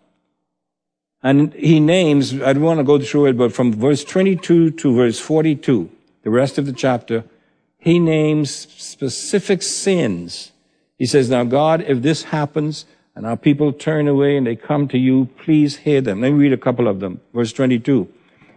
And 1.20 1.52
he 1.54 1.80
names, 1.80 2.40
I 2.40 2.52
don't 2.52 2.62
want 2.62 2.78
to 2.78 2.84
go 2.84 3.00
through 3.00 3.26
it, 3.26 3.36
but 3.36 3.52
from 3.52 3.72
verse 3.72 4.04
22 4.04 4.70
to 4.70 4.94
verse 4.94 5.18
42, 5.18 5.90
the 6.22 6.30
rest 6.30 6.58
of 6.58 6.66
the 6.66 6.72
chapter, 6.72 7.24
he 7.84 7.98
names 7.98 8.50
specific 8.50 9.62
sins. 9.62 10.52
He 10.96 11.04
says, 11.04 11.28
Now 11.28 11.44
God, 11.44 11.84
if 11.86 12.00
this 12.00 12.22
happens 12.22 12.86
and 13.14 13.26
our 13.26 13.36
people 13.36 13.74
turn 13.74 14.08
away 14.08 14.38
and 14.38 14.46
they 14.46 14.56
come 14.56 14.88
to 14.88 14.96
you, 14.96 15.28
please 15.44 15.76
hear 15.76 16.00
them. 16.00 16.22
Let 16.22 16.32
me 16.32 16.38
read 16.38 16.54
a 16.54 16.56
couple 16.56 16.88
of 16.88 17.00
them. 17.00 17.20
Verse 17.34 17.52
22. 17.52 18.08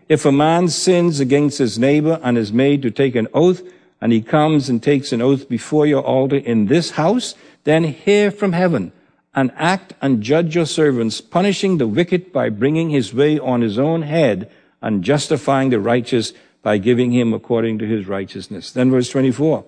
If 0.08 0.26
a 0.26 0.32
man 0.32 0.70
sins 0.70 1.20
against 1.20 1.58
his 1.58 1.78
neighbor 1.78 2.22
and 2.24 2.38
is 2.38 2.54
made 2.54 2.82
to 2.84 2.90
take 2.90 3.16
an 3.16 3.28
oath, 3.34 3.62
and 4.00 4.14
he 4.14 4.22
comes 4.22 4.70
and 4.70 4.82
takes 4.82 5.12
an 5.12 5.22
oath 5.22 5.50
before 5.50 5.86
your 5.86 6.04
altar 6.04 6.38
in 6.38 6.68
this 6.68 6.92
house, 6.92 7.36
then 7.66 7.84
hear 7.84 8.32
from 8.32 8.54
heaven 8.54 8.94
and 9.36 9.52
act 9.58 9.94
and 10.02 10.24
judge 10.24 10.56
your 10.56 10.66
servants, 10.66 11.20
punishing 11.20 11.80
the 11.80 11.88
wicked 11.88 12.32
by 12.32 12.48
bringing 12.48 12.92
his 12.92 13.14
way 13.14 13.38
on 13.38 13.60
his 13.60 13.78
own 13.78 14.04
head 14.04 14.50
and 14.82 15.04
justifying 15.04 15.70
the 15.70 15.82
righteous 15.82 16.32
by 16.68 16.78
giving 16.78 17.12
him 17.12 17.34
according 17.34 17.80
to 17.80 17.88
his 17.88 18.08
righteousness. 18.08 18.72
Then 18.72 18.92
verse 18.92 19.10
24. 19.10 19.64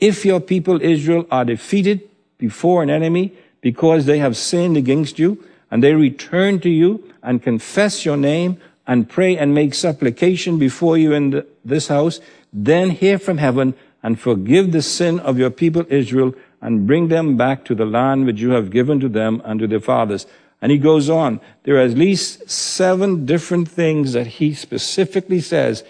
If 0.00 0.24
your 0.24 0.40
people 0.40 0.82
Israel 0.82 1.24
are 1.30 1.44
defeated 1.44 2.10
before 2.38 2.82
an 2.82 2.90
enemy 2.90 3.32
because 3.60 4.04
they 4.04 4.18
have 4.18 4.36
sinned 4.36 4.76
against 4.76 5.16
you 5.16 5.46
and 5.70 5.80
they 5.80 5.94
return 5.94 6.58
to 6.58 6.68
you 6.68 7.04
and 7.22 7.40
confess 7.40 8.04
your 8.04 8.16
name 8.16 8.60
and 8.84 9.08
pray 9.08 9.36
and 9.36 9.54
make 9.54 9.74
supplication 9.74 10.58
before 10.58 10.98
you 10.98 11.12
in 11.12 11.46
this 11.64 11.86
house, 11.86 12.18
then 12.52 12.90
hear 12.90 13.16
from 13.16 13.38
heaven 13.38 13.72
and 14.02 14.18
forgive 14.18 14.72
the 14.72 14.82
sin 14.82 15.20
of 15.20 15.38
your 15.38 15.50
people 15.50 15.86
Israel 15.88 16.34
and 16.60 16.84
bring 16.84 17.06
them 17.06 17.36
back 17.36 17.64
to 17.66 17.76
the 17.76 17.86
land 17.86 18.26
which 18.26 18.40
you 18.40 18.50
have 18.50 18.72
given 18.72 18.98
to 18.98 19.08
them 19.08 19.40
and 19.44 19.60
to 19.60 19.68
their 19.68 19.78
fathers. 19.78 20.26
And 20.60 20.72
he 20.72 20.78
goes 20.78 21.08
on. 21.08 21.40
There 21.62 21.76
are 21.76 21.86
at 21.86 21.96
least 21.96 22.50
seven 22.50 23.24
different 23.24 23.68
things 23.68 24.14
that 24.14 24.26
he 24.26 24.52
specifically 24.52 25.40
says. 25.40 25.84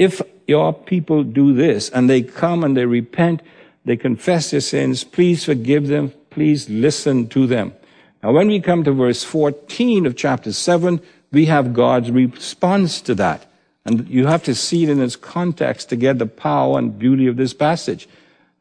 If 0.00 0.22
your 0.46 0.72
people 0.72 1.24
do 1.24 1.52
this 1.52 1.90
and 1.90 2.08
they 2.08 2.22
come 2.22 2.64
and 2.64 2.74
they 2.74 2.86
repent, 2.86 3.42
they 3.84 3.98
confess 3.98 4.50
their 4.50 4.62
sins, 4.62 5.04
please 5.04 5.44
forgive 5.44 5.88
them. 5.88 6.14
Please 6.30 6.70
listen 6.70 7.28
to 7.28 7.46
them. 7.46 7.74
Now, 8.22 8.32
when 8.32 8.48
we 8.48 8.60
come 8.60 8.82
to 8.84 8.92
verse 8.92 9.22
14 9.22 10.06
of 10.06 10.16
chapter 10.16 10.54
7, 10.54 11.02
we 11.32 11.44
have 11.46 11.74
God's 11.74 12.10
response 12.10 13.02
to 13.02 13.14
that. 13.16 13.44
And 13.84 14.08
you 14.08 14.26
have 14.26 14.42
to 14.44 14.54
see 14.54 14.84
it 14.84 14.88
in 14.88 15.02
its 15.02 15.16
context 15.16 15.90
to 15.90 15.96
get 15.96 16.18
the 16.18 16.24
power 16.24 16.78
and 16.78 16.98
beauty 16.98 17.26
of 17.26 17.36
this 17.36 17.52
passage. 17.52 18.08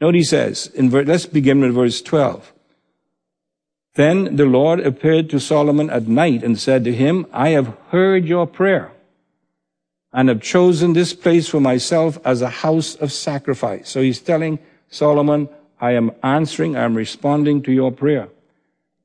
Note 0.01 0.15
he 0.15 0.23
says, 0.25 0.67
in 0.67 0.89
ver- 0.89 1.05
let's 1.05 1.25
begin 1.25 1.61
with 1.61 1.73
verse 1.73 2.01
12. 2.01 2.51
Then 3.95 4.35
the 4.35 4.45
Lord 4.45 4.81
appeared 4.81 5.29
to 5.29 5.39
Solomon 5.39 5.89
at 5.89 6.09
night 6.09 6.43
and 6.43 6.59
said 6.59 6.83
to 6.83 6.93
him, 6.93 7.27
I 7.31 7.49
have 7.49 7.77
heard 7.91 8.25
your 8.25 8.45
prayer 8.45 8.91
and 10.11 10.29
have 10.29 10.41
chosen 10.41 10.93
this 10.93 11.13
place 11.13 11.47
for 11.47 11.59
myself 11.59 12.17
as 12.25 12.41
a 12.41 12.49
house 12.49 12.95
of 12.95 13.11
sacrifice. 13.11 13.89
So 13.89 14.01
he's 14.01 14.19
telling 14.19 14.59
Solomon, 14.89 15.49
I 15.79 15.91
am 15.91 16.11
answering, 16.23 16.75
I 16.75 16.83
am 16.83 16.95
responding 16.95 17.61
to 17.63 17.71
your 17.71 17.91
prayer. 17.91 18.29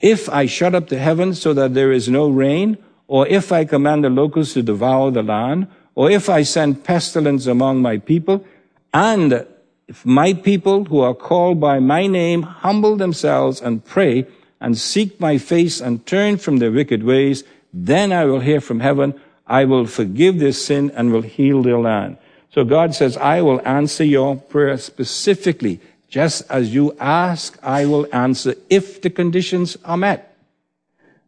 If 0.00 0.28
I 0.28 0.46
shut 0.46 0.75
up 0.75 0.88
the 0.88 0.99
heavens 0.99 1.40
so 1.40 1.54
that 1.54 1.75
there 1.75 1.92
is 1.92 2.08
no 2.08 2.28
rain, 2.28 2.78
or 3.06 3.26
if 3.28 3.52
I 3.52 3.64
command 3.64 4.04
the 4.04 4.11
locusts 4.11 4.54
to 4.54 4.62
devour 4.62 5.11
the 5.11 5.23
land, 5.23 5.68
or 5.94 6.11
if 6.11 6.28
I 6.28 6.42
send 6.42 6.84
pestilence 6.84 7.46
among 7.46 7.82
my 7.82 7.99
people, 7.99 8.44
and 8.92 9.46
if 9.87 10.04
my 10.04 10.32
people 10.32 10.84
who 10.87 11.00
are 11.00 11.14
called 11.14 11.61
by 11.61 11.78
my 11.78 12.06
name 12.06 12.42
humble 12.42 12.96
themselves 12.96 13.61
and 13.61 13.84
pray 13.84 14.26
and 14.61 14.78
seek 14.78 15.20
my 15.20 15.37
face 15.37 15.80
and 15.80 16.06
turn 16.06 16.38
from 16.38 16.56
their 16.56 16.73
wicked 16.73 17.04
ways, 17.04 17.44
then 17.73 18.12
I 18.12 18.25
will 18.25 18.40
hear 18.40 18.61
from 18.61 18.80
heaven, 18.80 19.20
I 19.47 19.65
will 19.65 19.87
forgive 19.87 20.39
their 20.39 20.53
sin 20.53 20.91
and 20.95 21.13
will 21.13 21.23
heal 21.23 21.63
their 21.63 21.79
land. 21.79 22.19
So 22.53 22.65
God 22.65 22.95
says, 22.95 23.17
I 23.17 23.43
will 23.43 23.61
answer 23.67 24.05
your 24.05 24.37
prayer 24.37 24.79
specifically. 24.79 25.81
Just 26.09 26.49
as 26.49 26.73
you 26.73 26.97
ask, 27.01 27.59
I 27.63 27.87
will 27.87 28.07
answer 28.13 28.55
if 28.71 29.03
the 29.03 29.11
conditions 29.11 29.77
are 29.85 29.97
met. 29.97 30.37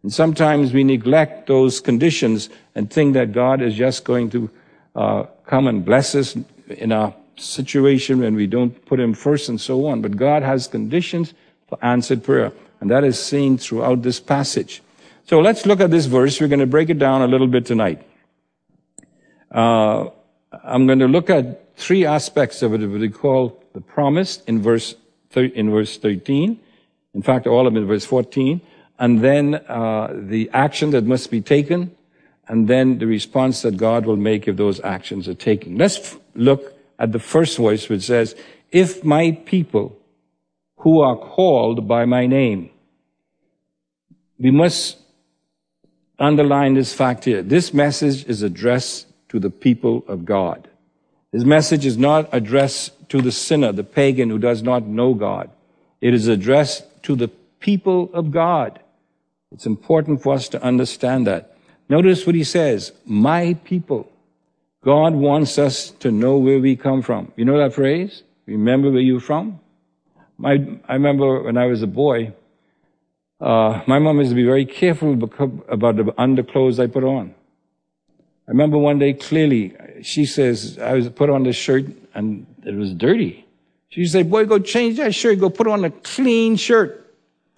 And 0.03 0.13
sometimes 0.13 0.73
we 0.73 0.85
neglect 0.85 1.49
those 1.49 1.81
conditions 1.81 2.49
and 2.77 2.89
think 2.89 3.15
that 3.15 3.33
God 3.33 3.61
is 3.61 3.75
just 3.75 4.05
going 4.05 4.31
to 4.31 4.51
uh, 4.95 5.25
come 5.45 5.67
and 5.67 5.85
bless 5.85 6.15
us 6.15 6.37
in 6.69 6.93
a 6.93 7.13
situation 7.37 8.21
when 8.21 8.37
we 8.37 8.47
don't 8.47 8.85
put 8.87 9.01
Him 9.01 9.13
first 9.13 9.49
and 9.49 9.61
so 9.61 9.87
on. 9.87 10.01
But 10.01 10.17
God 10.17 10.45
has 10.45 10.69
conditions 10.69 11.35
for 11.69 11.77
answered 11.83 12.23
prayer. 12.23 12.53
And 12.81 12.91
that 12.91 13.03
is 13.03 13.19
seen 13.19 13.59
throughout 13.59 14.03
this 14.03 14.21
passage. 14.21 14.83
So 15.27 15.41
let's 15.41 15.67
look 15.67 15.81
at 15.81 15.91
this 15.91 16.07
verse. 16.07 16.41
We're 16.41 16.49
going 16.49 16.61
to 16.61 16.67
break 16.67 16.89
it 16.89 16.99
down 16.99 17.23
a 17.23 17.27
little 17.27 17.47
bit 17.47 17.67
tonight. 17.67 18.07
Uh, 19.51 20.11
I'm 20.65 20.87
going 20.87 21.01
to 21.01 21.09
look 21.09 21.31
at 21.31 21.77
three 21.77 22.07
aspects 22.07 22.63
of 22.63 22.75
it, 22.75 22.87
we 22.87 23.09
call 23.11 23.63
the 23.73 23.81
promise 23.81 24.41
in 24.47 24.63
verse, 24.63 24.95
in 25.35 25.71
verse 25.71 25.99
13. 25.99 26.59
In 27.15 27.23
fact, 27.23 27.47
all 27.47 27.67
of 27.67 27.75
it 27.77 27.81
in 27.81 27.87
verse 27.87 28.05
14 28.05 28.61
and 28.99 29.23
then 29.23 29.55
uh, 29.55 30.13
the 30.15 30.51
action 30.53 30.91
that 30.91 31.05
must 31.05 31.31
be 31.31 31.41
taken, 31.41 31.95
and 32.49 32.69
then 32.69 32.99
the 32.99 33.07
response 33.07 33.63
that 33.63 33.77
God 33.77 34.07
will 34.07 34.17
make 34.17 34.49
if 34.49 34.57
those 34.57 34.81
actions 34.81 35.29
are 35.29 35.35
taken. 35.35 35.77
Let's 35.77 35.99
f- 35.99 36.19
look 36.35 36.75
at 36.99 37.13
the 37.13 37.19
first 37.19 37.57
voice 37.57 37.89
which 37.89 38.03
says, 38.03 38.35
If 38.71 39.05
my 39.05 39.33
people 39.45 39.99
who 40.79 41.01
are 41.01 41.17
called 41.17 41.87
by 41.89 42.05
my 42.05 42.27
name, 42.27 42.71
we 44.39 44.51
must 44.51 44.99
underline 46.19 46.75
this 46.75 46.95
fact 46.95 47.25
here. 47.25 47.43
This 47.43 47.75
message 47.75 48.25
is 48.27 48.43
addressed 48.43 49.07
to 49.29 49.39
the 49.39 49.51
people 49.51 50.05
of 50.09 50.25
God. 50.25 50.69
This 51.33 51.45
message 51.45 51.85
is 51.85 51.99
not 51.99 52.29
addressed 52.33 53.09
to 53.11 53.21
the 53.21 53.33
sinner, 53.33 53.73
the 53.73 53.85
pagan 53.85 54.31
who 54.31 54.39
does 54.39 54.63
not 54.63 54.87
know 54.87 55.15
God. 55.15 55.51
It 56.01 56.15
is 56.15 56.29
addressed 56.29 56.85
to 57.05 57.17
the 57.17 57.29
people 57.61 58.11
of 58.13 58.31
God. 58.31 58.81
It's 59.53 59.67
important 59.67 60.23
for 60.23 60.35
us 60.35 60.49
to 60.51 60.63
understand 60.63 61.27
that. 61.27 61.57
Notice 61.89 62.27
what 62.27 62.35
he 62.35 62.45
says, 62.45 62.93
my 63.05 63.55
people. 63.65 64.11
God 64.83 65.15
wants 65.15 65.59
us 65.59 65.91
to 66.01 66.11
know 66.11 66.37
where 66.39 66.59
we 66.59 66.77
come 66.77 67.03
from. 67.03 67.33
You 67.37 67.45
know 67.45 67.59
that 67.59 67.75
phrase? 67.75 68.23
Remember 68.47 68.91
where 68.91 69.01
you're 69.01 69.21
from? 69.21 69.61
My, 70.39 70.65
I 70.89 70.95
remember 70.95 71.43
when 71.43 71.57
I 71.57 71.67
was 71.67 71.83
a 71.83 71.87
boy, 71.87 72.33
uh, 73.41 73.83
my 73.87 73.99
mom 73.99 74.19
used 74.19 74.31
to 74.31 74.35
be 74.35 74.45
very 74.45 74.65
careful 74.65 75.13
about 75.69 75.97
the 75.97 76.15
underclothes 76.19 76.81
I 76.81 76.87
put 76.87 77.05
on. 77.05 77.35
I 78.49 78.53
remember 78.53 78.79
one 78.79 78.99
day 78.99 79.13
clearly, 79.13 79.75
she 80.03 80.25
says, 80.25 80.79
I 80.79 80.95
was 80.95 81.09
put 81.09 81.31
on 81.31 81.43
this 81.43 81.57
shirt 81.57 81.87
and 82.15 82.47
it 82.65 82.75
was 82.75 82.95
dirty. 82.95 83.45
She 83.89 84.07
said, 84.07 84.31
boy, 84.31 84.45
go 84.47 84.59
change 84.59 84.99
that 84.99 85.15
shirt, 85.15 85.41
go 85.41 85.51
put 85.51 85.67
on 85.67 85.85
a 85.85 85.91
clean 85.91 86.57
shirt. 86.57 87.15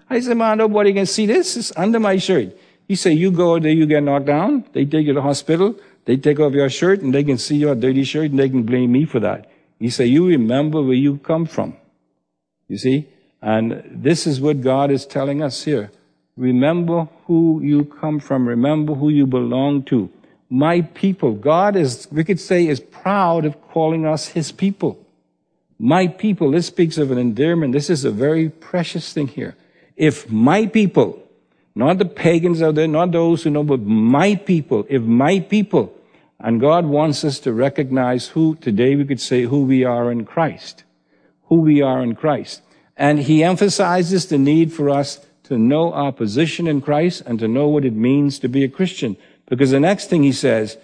I 0.09 0.21
said, 0.21 0.37
man, 0.37 0.59
nobody 0.59 0.93
can 0.95 1.07
see 1.07 1.27
this. 1.27 1.57
It's 1.57 1.73
under 1.77 2.01
my 2.01 2.17
shirt. 2.17 2.57
He 2.87 2.95
said, 2.97 3.11
you 3.11 3.31
go 3.31 3.59
there, 3.59 3.71
you 3.71 3.87
get 3.87 4.03
knocked 4.03 4.27
down. 4.27 4.65
They 4.73 4.87
take 4.87 5.07
you 5.07 5.13
to 5.13 5.15
the 5.15 5.23
hospital. 5.23 5.79
They 6.07 6.17
take 6.17 6.41
off 6.41 6.55
your 6.55 6.71
shirt 6.71 7.03
and 7.03 7.13
they 7.13 7.23
can 7.23 7.37
see 7.37 7.57
your 7.57 7.75
dirty 7.75 8.05
shirt 8.05 8.31
and 8.31 8.39
they 8.39 8.49
can 8.49 8.63
blame 8.63 8.93
me 8.93 9.05
for 9.05 9.21
that. 9.21 9.51
He 9.79 9.91
said, 9.91 10.09
you 10.09 10.27
remember 10.27 10.83
where 10.83 10.95
you 10.95 11.19
come 11.19 11.45
from. 11.45 11.77
You 12.67 12.79
see? 12.79 13.09
And 13.41 13.83
this 13.91 14.27
is 14.27 14.41
what 14.41 14.61
God 14.61 14.91
is 14.91 15.07
telling 15.07 15.43
us 15.43 15.65
here. 15.65 15.91
Remember 16.37 17.09
who 17.27 17.61
you 17.63 17.85
come 17.85 18.21
from. 18.21 18.49
Remember 18.49 18.95
who 18.95 19.09
you 19.09 19.27
belong 19.27 19.83
to. 19.85 20.11
My 20.51 20.83
people. 20.83 21.33
God 21.33 21.77
is, 21.77 22.09
we 22.11 22.25
could 22.25 22.41
say, 22.41 22.67
is 22.67 22.81
proud 22.81 23.45
of 23.45 23.61
calling 23.69 24.07
us 24.07 24.29
his 24.29 24.51
people. 24.53 25.05
My 25.79 26.09
people. 26.09 26.51
This 26.53 26.67
speaks 26.67 26.99
of 26.99 27.11
an 27.11 27.19
endearment. 27.19 27.73
This 27.73 27.91
is 27.91 28.05
a 28.05 28.11
very 28.11 28.49
precious 28.49 29.13
thing 29.13 29.29
here 29.29 29.57
if 29.99 30.31
my 30.31 30.65
people, 30.67 31.21
not 31.75 31.99
the 31.99 32.05
pagans 32.05 32.63
out 32.63 32.77
there, 32.77 32.87
not 32.87 33.11
those 33.11 33.43
who 33.43 33.51
know, 33.51 33.65
but 33.65 33.81
my 33.81 34.37
people, 34.37 34.87
if 34.89 35.03
my 35.03 35.41
people, 35.41 35.93
and 36.39 36.61
God 36.61 36.87
wants 36.87 37.25
us 37.25 37.41
to 37.41 37.53
recognize 37.53 38.29
who, 38.29 38.55
today 38.55 38.95
we 38.95 39.05
could 39.05 39.21
say 39.21 39.43
who 39.43 39.65
we 39.65 39.85
are 39.85 40.11
in 40.13 40.25
Christ, 40.25 40.85
who 41.47 41.57
we 41.57 41.83
are 41.83 42.01
in 42.01 42.15
Christ. 42.15 42.63
And 42.99 43.21
he 43.21 43.45
emphasizes 43.45 44.27
the 44.27 44.39
need 44.39 44.73
for 44.73 44.91
us 44.91 45.25
to 45.45 45.57
know 45.57 45.93
our 45.93 46.13
position 46.13 46.67
in 46.67 46.81
Christ 46.81 47.23
and 47.25 47.39
to 47.39 47.49
know 47.49 47.69
what 47.69 47.85
it 47.85 47.95
means 47.95 48.41
to 48.41 48.49
be 48.49 48.65
a 48.65 48.69
Christian. 48.69 49.17
Because 49.47 49.71
the 49.71 49.81
next 49.81 50.11
thing 50.11 50.25
he 50.25 50.33
says, 50.33 50.77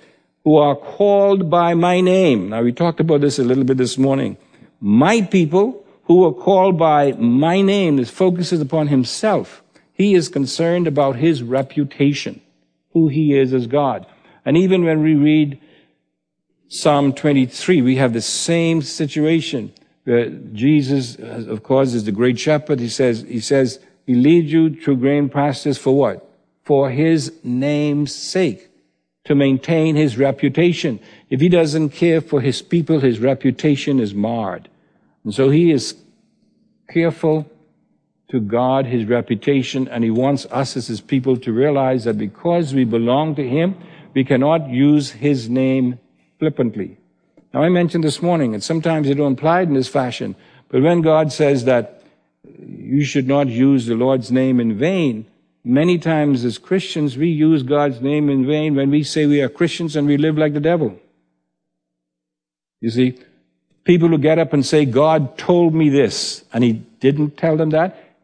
who 0.44 0.56
are 0.56 0.76
called 0.76 1.50
by 1.50 1.75
my 1.75 2.00
name. 2.00 2.50
Now 2.50 2.62
we 2.62 2.73
talked 2.73 3.00
about 3.00 3.21
this 3.21 3.38
a 3.38 3.44
little 3.44 3.64
bit 3.64 3.78
this 3.78 3.99
morning. 3.99 4.37
My 4.80 5.23
people 5.23 5.85
who 6.04 6.25
are 6.25 6.33
called 6.33 6.78
by 6.78 7.12
my 7.12 7.62
name, 7.62 7.97
this 7.97 8.11
focuses 8.11 8.61
upon 8.61 8.88
himself. 8.88 9.62
He 9.92 10.14
is 10.14 10.28
concerned 10.28 10.87
about 10.87 11.16
his 11.16 11.42
reputation, 11.42 12.40
who 12.92 13.09
he 13.09 13.37
is 13.37 13.52
as 13.52 13.66
God. 13.66 14.06
And 14.44 14.56
even 14.56 14.85
when 14.85 15.02
we 15.02 15.14
read 15.14 15.61
Psalm 16.68 17.12
23, 17.12 17.80
we 17.83 17.97
have 17.97 18.12
the 18.12 18.21
same 18.21 18.83
situation 18.83 19.73
where 20.04 20.28
Jesus, 20.28 21.18
uh, 21.18 21.46
of 21.49 21.62
course, 21.62 21.94
is 21.94 22.04
the 22.04 22.12
great 22.12 22.38
shepherd. 22.38 22.80
He 22.80 22.88
says, 22.88 23.23
he 23.23 23.40
says, 23.40 23.80
he 24.06 24.14
leads 24.14 24.52
you 24.52 24.80
through 24.80 24.99
green 24.99 25.28
pastures 25.28 25.78
for 25.78 25.96
what? 25.96 26.28
For 26.62 26.90
his 26.90 27.32
name's 27.42 28.14
sake. 28.14 28.70
To 29.25 29.34
maintain 29.34 29.96
his 29.96 30.18
reputation. 30.18 31.00
If 31.30 31.40
he 31.40 31.49
doesn't 31.49 31.90
care 31.90 32.20
for 32.20 32.42
his 32.42 32.61
people, 32.61 33.00
his 33.00 33.18
reputation 33.18 33.99
is 33.99 34.14
marred. 34.14 34.68
And 35.25 35.34
so 35.34 35.49
he 35.49 35.70
is 35.70 35.94
careful 36.90 37.50
to 38.28 38.40
guard 38.40 38.84
his 38.84 39.06
reputation 39.06 39.88
and 39.88 40.04
he 40.04 40.11
wants 40.11 40.44
us 40.50 40.76
as 40.76 40.88
his 40.88 41.00
people 41.00 41.37
to 41.38 41.52
realize 41.52 42.04
that 42.04 42.18
because 42.18 42.75
we 42.75 42.84
belong 42.84 43.34
to 43.37 43.49
him, 43.49 43.76
we 44.12 44.25
cannot 44.25 44.68
use 44.68 45.12
his 45.12 45.49
name 45.49 45.99
flippantly. 46.38 46.99
Now 47.54 47.62
I 47.62 47.68
mentioned 47.68 48.02
this 48.02 48.20
morning, 48.20 48.52
and 48.52 48.64
sometimes 48.64 49.08
it 49.08 49.14
don't 49.14 49.38
apply 49.38 49.62
in 49.62 49.75
this 49.75 49.87
fashion, 49.87 50.34
but 50.68 50.82
when 50.82 51.02
God 51.02 51.32
says 51.32 51.64
that 51.66 52.02
you 52.58 53.04
should 53.04 53.28
not 53.28 53.46
use 53.46 53.87
the 53.87 53.94
Lord's 53.94 54.32
name 54.32 54.58
in 54.58 54.76
vain. 54.76 55.26
Many 55.62 55.99
times 55.99 56.44
as 56.44 56.58
Christians, 56.58 57.16
we 57.16 57.28
use 57.28 57.62
God's 57.62 58.00
name 58.00 58.28
in 58.28 58.44
vain 58.44 58.75
when 58.75 58.90
we 58.90 59.04
say 59.04 59.26
we 59.26 59.40
are 59.40 59.49
Christians 59.49 59.94
and 59.94 60.08
we 60.08 60.16
live 60.16 60.37
like 60.37 60.52
the 60.52 60.61
devil. 60.61 60.99
You 62.80 62.90
see, 62.90 63.18
people 63.84 64.08
who 64.08 64.18
get 64.18 64.40
up 64.40 64.52
and 64.52 64.66
say, 64.66 64.84
God 64.84 65.38
told 65.38 65.75
me 65.75 65.88
this, 65.88 66.44
and 66.52 66.64
he 66.64 66.73
didn't 66.73 67.37
tell 67.37 67.56
them 67.56 67.70
that, 67.70 68.16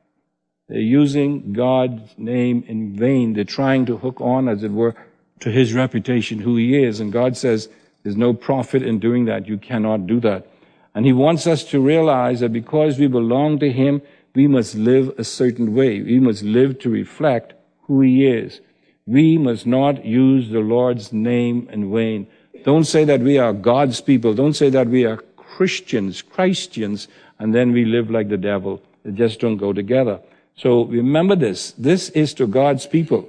they're 0.69 0.81
using 0.81 1.53
God's 1.53 2.03
name 2.19 2.65
in 2.67 2.97
vain. 2.97 3.35
They're 3.35 3.45
trying 3.45 3.87
to 3.87 3.97
hook 3.97 4.21
on, 4.21 4.49
as 4.49 4.65
it 4.65 4.73
were, 4.73 4.97
to 5.39 5.51
his 5.51 5.73
reputation, 5.73 6.41
who 6.41 6.57
he 6.57 6.83
is. 6.83 6.99
And 6.99 7.13
God 7.13 7.37
says, 7.37 7.69
there's 8.03 8.17
no 8.17 8.33
profit 8.33 8.83
in 8.83 8.99
doing 8.99 9.27
that. 9.27 9.47
You 9.47 9.59
cannot 9.59 10.07
do 10.07 10.21
that. 10.21 10.47
And 10.95 11.07
he 11.07 11.13
wants 11.13 11.47
us 11.47 11.65
to 11.65 11.81
realize 11.81 12.41
that 12.41 12.53
because 12.53 12.99
we 12.99 13.07
belong 13.07 13.59
to 13.61 13.71
him, 13.71 14.03
we 14.35 14.47
must 14.47 14.75
live 14.75 15.13
a 15.19 15.25
certain 15.25 15.75
way. 15.75 16.01
We 16.03 16.19
must 16.19 16.43
live 16.43 16.79
to 16.81 16.91
reflect 16.91 17.55
who 17.83 18.01
he 18.01 18.27
is. 18.27 18.61
We 19.07 19.39
must 19.39 19.67
not 19.67 20.05
use 20.05 20.51
the 20.51 20.61
Lord's 20.61 21.13
name 21.13 21.69
in 21.71 21.93
vain. 21.93 22.27
Don't 22.65 22.85
say 22.85 23.05
that 23.05 23.21
we 23.21 23.39
are 23.39 23.53
God's 23.53 24.01
people. 24.01 24.35
Don't 24.35 24.55
say 24.55 24.71
that 24.71 24.89
we 24.89 25.05
are 25.05 25.17
Christians, 25.37 26.23
Christians, 26.23 27.09
and 27.39 27.55
then 27.55 27.73
we 27.73 27.85
live 27.85 28.11
like 28.11 28.29
the 28.29 28.37
devil. 28.37 28.83
They 29.05 29.13
just 29.13 29.41
don't 29.41 29.57
go 29.57 29.73
together. 29.73 30.21
So 30.57 30.85
remember 30.85 31.37
this. 31.37 31.73
This 31.73 32.11
is 32.11 32.35
to 32.35 32.47
God's 32.47 32.87
people. 32.87 33.29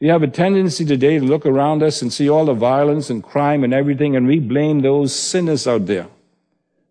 We 0.00 0.08
have 0.08 0.22
a 0.22 0.28
tendency 0.28 0.84
today 0.84 1.18
to 1.18 1.24
look 1.24 1.46
around 1.46 1.82
us 1.82 2.02
and 2.02 2.12
see 2.12 2.28
all 2.28 2.44
the 2.44 2.54
violence 2.54 3.10
and 3.10 3.22
crime 3.22 3.64
and 3.64 3.72
everything, 3.72 4.16
and 4.16 4.26
we 4.26 4.38
blame 4.40 4.80
those 4.80 5.14
sinners 5.14 5.66
out 5.66 5.86
there. 5.86 6.08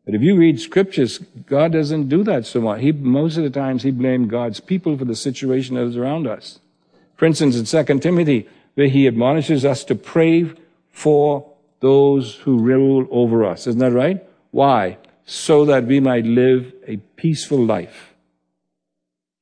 But 0.05 0.15
if 0.15 0.21
you 0.21 0.35
read 0.35 0.59
scriptures, 0.59 1.19
God 1.45 1.73
doesn't 1.73 2.09
do 2.09 2.23
that 2.23 2.45
so 2.45 2.61
much. 2.61 2.81
He, 2.81 2.91
most 2.91 3.37
of 3.37 3.43
the 3.43 3.49
times, 3.49 3.83
he 3.83 3.91
blamed 3.91 4.29
God's 4.29 4.59
people 4.59 4.97
for 4.97 5.05
the 5.05 5.15
situation 5.15 5.75
that 5.75 5.85
is 5.85 5.97
around 5.97 6.27
us. 6.27 6.59
For 7.15 7.25
instance, 7.25 7.55
in 7.73 7.85
2 7.85 7.99
Timothy, 7.99 8.47
where 8.75 8.87
he 8.87 9.07
admonishes 9.07 9.63
us 9.63 9.83
to 9.85 9.95
pray 9.95 10.51
for 10.91 11.49
those 11.79 12.35
who 12.35 12.57
rule 12.57 13.07
over 13.11 13.45
us. 13.45 13.67
Isn't 13.67 13.79
that 13.79 13.91
right? 13.91 14.23
Why? 14.51 14.97
So 15.25 15.65
that 15.65 15.85
we 15.85 15.99
might 15.99 16.25
live 16.25 16.73
a 16.87 16.97
peaceful 16.97 17.63
life. 17.63 18.13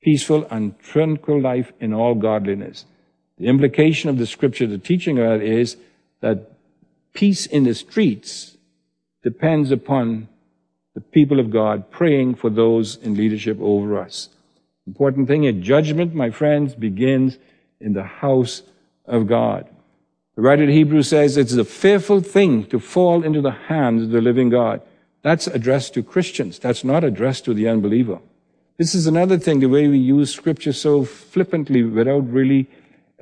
Peaceful 0.02 0.48
and 0.52 0.78
tranquil 0.80 1.40
life 1.40 1.72
in 1.80 1.94
all 1.94 2.16
godliness. 2.16 2.86
The 3.42 3.48
implication 3.48 4.08
of 4.12 4.20
the 4.20 4.28
scripture, 4.28 4.68
the 4.68 4.78
teaching 4.78 5.18
of 5.18 5.28
that 5.28 5.44
is 5.44 5.76
that 6.20 6.52
peace 7.12 7.48
in 7.48 7.64
the 7.64 7.74
streets 7.74 8.56
depends 9.24 9.72
upon 9.72 10.28
the 10.94 11.02
people 11.02 11.40
of 11.40 11.50
God 11.50 11.90
praying 11.90 12.36
for 12.36 12.52
those 12.52 12.98
in 12.98 13.16
leadership 13.16 13.58
over 13.60 14.00
us. 14.00 14.30
Important 14.86 15.28
thing 15.28 15.46
is 15.46 15.56
judgment, 15.66 16.14
my 16.14 16.30
friends, 16.30 16.76
begins 16.76 17.40
in 17.80 17.94
the 17.94 18.04
house 18.04 18.62
of 19.06 19.26
God. 19.26 19.68
The 20.36 20.44
writer 20.44 20.66
of 20.66 20.70
Hebrews 20.70 21.08
says 21.08 21.36
it's 21.36 21.54
a 21.54 21.66
fearful 21.66 22.22
thing 22.22 22.66
to 22.66 22.80
fall 22.80 23.24
into 23.24 23.42
the 23.42 23.50
hands 23.50 24.04
of 24.04 24.12
the 24.12 24.22
living 24.22 24.50
God. 24.50 24.84
That's 25.24 25.48
addressed 25.48 25.96
to 25.96 26.04
Christians. 26.04 26.60
That's 26.60 26.84
not 26.84 27.04
addressed 27.04 27.46
to 27.46 27.56
the 27.56 27.68
unbeliever. 27.68 28.20
This 28.78 28.94
is 28.94 29.08
another 29.08 29.40
thing, 29.40 29.62
the 29.62 29.66
way 29.66 29.88
we 29.88 29.98
use 29.98 30.32
scripture 30.32 30.74
so 30.74 31.06
flippantly 31.06 31.82
without 31.82 32.32
really 32.32 32.68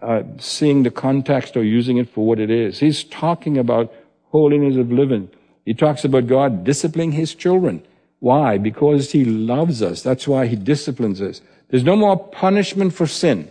uh, 0.01 0.23
seeing 0.37 0.83
the 0.83 0.91
context 0.91 1.55
or 1.57 1.63
using 1.63 1.97
it 1.97 2.09
for 2.09 2.25
what 2.25 2.39
it 2.39 2.49
is. 2.49 2.79
He's 2.79 3.03
talking 3.03 3.57
about 3.57 3.93
holiness 4.31 4.77
of 4.77 4.91
living. 4.91 5.29
He 5.65 5.73
talks 5.73 6.03
about 6.03 6.27
God 6.27 6.63
disciplining 6.63 7.11
his 7.11 7.35
children. 7.35 7.83
Why? 8.19 8.57
Because 8.57 9.11
he 9.11 9.25
loves 9.25 9.81
us. 9.81 10.01
That's 10.01 10.27
why 10.27 10.47
he 10.47 10.55
disciplines 10.55 11.21
us. 11.21 11.41
There's 11.69 11.83
no 11.83 11.95
more 11.95 12.17
punishment 12.17 12.93
for 12.93 13.07
sin. 13.07 13.49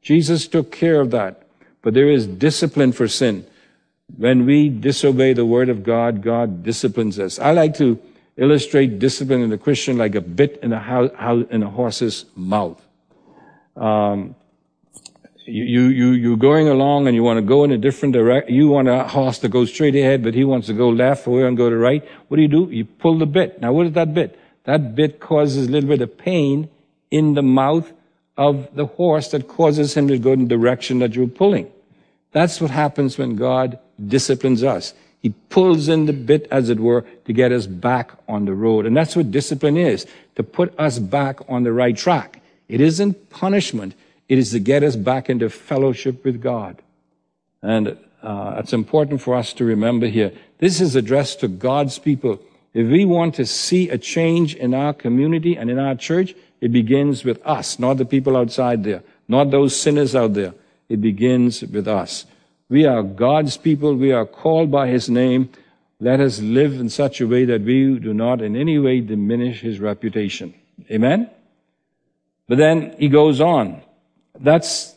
Jesus 0.00 0.46
took 0.46 0.70
care 0.70 1.00
of 1.00 1.10
that. 1.10 1.42
But 1.82 1.94
there 1.94 2.10
is 2.10 2.26
discipline 2.26 2.92
for 2.92 3.08
sin. 3.08 3.46
When 4.16 4.46
we 4.46 4.68
disobey 4.68 5.32
the 5.32 5.44
word 5.44 5.68
of 5.68 5.82
God, 5.82 6.22
God 6.22 6.62
disciplines 6.62 7.18
us. 7.18 7.38
I 7.38 7.52
like 7.52 7.76
to 7.78 8.00
illustrate 8.36 8.98
discipline 8.98 9.42
in 9.42 9.50
the 9.50 9.58
Christian 9.58 9.98
like 9.98 10.14
a 10.14 10.20
bit 10.20 10.58
in 10.62 10.72
a, 10.72 11.46
in 11.50 11.62
a 11.62 11.70
horse's 11.70 12.24
mouth. 12.34 12.80
Um, 13.76 14.34
you, 15.46 15.84
you, 15.84 16.10
you're 16.10 16.36
going 16.36 16.68
along 16.68 17.06
and 17.06 17.14
you 17.14 17.22
want 17.22 17.38
to 17.38 17.42
go 17.42 17.64
in 17.64 17.70
a 17.70 17.78
different 17.78 18.12
direction. 18.12 18.54
You 18.54 18.68
want 18.68 18.88
a 18.88 19.04
horse 19.04 19.38
to 19.40 19.48
go 19.48 19.64
straight 19.64 19.94
ahead, 19.94 20.22
but 20.22 20.34
he 20.34 20.44
wants 20.44 20.66
to 20.66 20.72
go 20.72 20.88
left 20.88 21.26
or 21.26 21.46
and 21.46 21.56
go 21.56 21.70
to 21.70 21.76
right. 21.76 22.06
What 22.28 22.36
do 22.36 22.42
you 22.42 22.48
do? 22.48 22.68
You 22.70 22.84
pull 22.84 23.18
the 23.18 23.26
bit. 23.26 23.60
Now, 23.60 23.72
what 23.72 23.86
is 23.86 23.92
that 23.92 24.12
bit? 24.12 24.38
That 24.64 24.94
bit 24.94 25.20
causes 25.20 25.68
a 25.68 25.70
little 25.70 25.88
bit 25.88 26.02
of 26.02 26.18
pain 26.18 26.68
in 27.10 27.34
the 27.34 27.42
mouth 27.42 27.92
of 28.36 28.74
the 28.74 28.86
horse 28.86 29.28
that 29.30 29.48
causes 29.48 29.94
him 29.94 30.08
to 30.08 30.18
go 30.18 30.32
in 30.32 30.48
the 30.48 30.56
direction 30.56 30.98
that 30.98 31.14
you're 31.14 31.26
pulling. 31.26 31.70
That's 32.32 32.60
what 32.60 32.70
happens 32.70 33.16
when 33.16 33.36
God 33.36 33.78
disciplines 34.04 34.62
us. 34.62 34.92
He 35.22 35.30
pulls 35.48 35.88
in 35.88 36.06
the 36.06 36.12
bit, 36.12 36.46
as 36.50 36.68
it 36.68 36.78
were, 36.78 37.04
to 37.24 37.32
get 37.32 37.50
us 37.50 37.66
back 37.66 38.12
on 38.28 38.44
the 38.44 38.52
road. 38.52 38.86
And 38.86 38.96
that's 38.96 39.16
what 39.16 39.30
discipline 39.30 39.76
is, 39.76 40.06
to 40.34 40.42
put 40.42 40.78
us 40.78 40.98
back 40.98 41.40
on 41.48 41.62
the 41.62 41.72
right 41.72 41.96
track. 41.96 42.42
It 42.68 42.80
isn't 42.80 43.30
punishment. 43.30 43.94
It 44.28 44.38
is 44.38 44.50
to 44.50 44.58
get 44.58 44.82
us 44.82 44.96
back 44.96 45.30
into 45.30 45.48
fellowship 45.48 46.24
with 46.24 46.42
God. 46.42 46.82
And 47.62 47.96
uh, 48.22 48.56
it's 48.58 48.72
important 48.72 49.20
for 49.20 49.34
us 49.34 49.52
to 49.54 49.64
remember 49.64 50.06
here. 50.06 50.32
This 50.58 50.80
is 50.80 50.96
addressed 50.96 51.40
to 51.40 51.48
God's 51.48 51.98
people. 51.98 52.40
If 52.74 52.88
we 52.88 53.04
want 53.04 53.34
to 53.36 53.46
see 53.46 53.88
a 53.88 53.98
change 53.98 54.54
in 54.54 54.74
our 54.74 54.92
community 54.92 55.56
and 55.56 55.70
in 55.70 55.78
our 55.78 55.94
church, 55.94 56.34
it 56.60 56.72
begins 56.72 57.24
with 57.24 57.40
us, 57.46 57.78
not 57.78 57.98
the 57.98 58.04
people 58.04 58.36
outside 58.36 58.84
there, 58.84 59.02
not 59.28 59.50
those 59.50 59.80
sinners 59.80 60.14
out 60.14 60.34
there. 60.34 60.54
It 60.88 61.00
begins 61.00 61.62
with 61.62 61.88
us. 61.88 62.26
We 62.68 62.84
are 62.84 63.02
God's 63.02 63.56
people. 63.56 63.94
We 63.94 64.12
are 64.12 64.26
called 64.26 64.70
by 64.70 64.88
His 64.88 65.08
name. 65.08 65.50
Let 66.00 66.20
us 66.20 66.40
live 66.40 66.74
in 66.74 66.90
such 66.90 67.20
a 67.20 67.26
way 67.26 67.44
that 67.44 67.62
we 67.62 67.98
do 67.98 68.12
not 68.12 68.42
in 68.42 68.56
any 68.56 68.78
way 68.78 69.00
diminish 69.00 69.60
His 69.60 69.80
reputation. 69.80 70.54
Amen? 70.90 71.30
But 72.48 72.58
then 72.58 72.94
he 72.98 73.08
goes 73.08 73.40
on. 73.40 73.82
That's, 74.40 74.94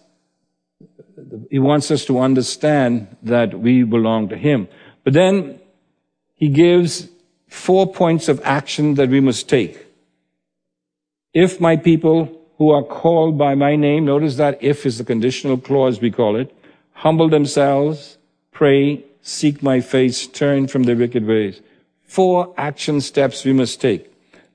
he 1.50 1.60
wants 1.60 1.92
us 1.92 2.06
to 2.06 2.20
understand 2.20 3.16
that 3.24 3.60
we 3.60 3.84
belong 3.84 4.30
to 4.30 4.38
him. 4.38 4.68
But 5.04 5.14
then 5.14 5.60
he 6.36 6.50
gives 6.50 7.10
four 7.48 7.92
points 7.92 8.28
of 8.30 8.42
action 8.44 8.96
that 8.96 9.10
we 9.10 9.20
must 9.20 9.50
take. 9.50 9.86
If 11.34 11.60
my 11.60 11.78
people 11.78 12.40
who 12.58 12.72
are 12.72 12.84
called 12.84 13.38
by 13.38 13.56
my 13.56 13.76
name, 13.76 14.06
notice 14.06 14.36
that 14.38 14.62
if 14.62 14.86
is 14.86 14.98
the 14.98 15.04
conditional 15.04 15.58
clause 15.58 16.02
we 16.02 16.12
call 16.12 16.36
it, 16.36 16.54
humble 16.94 17.30
themselves, 17.30 18.18
pray, 18.52 19.04
seek 19.22 19.64
my 19.64 19.80
face, 19.80 20.28
turn 20.28 20.68
from 20.68 20.84
their 20.84 20.96
wicked 20.96 21.26
ways. 21.26 21.62
Four 22.04 22.54
action 22.58 23.02
steps 23.02 23.46
we 23.46 23.54
must 23.54 23.80
take. 23.80 24.12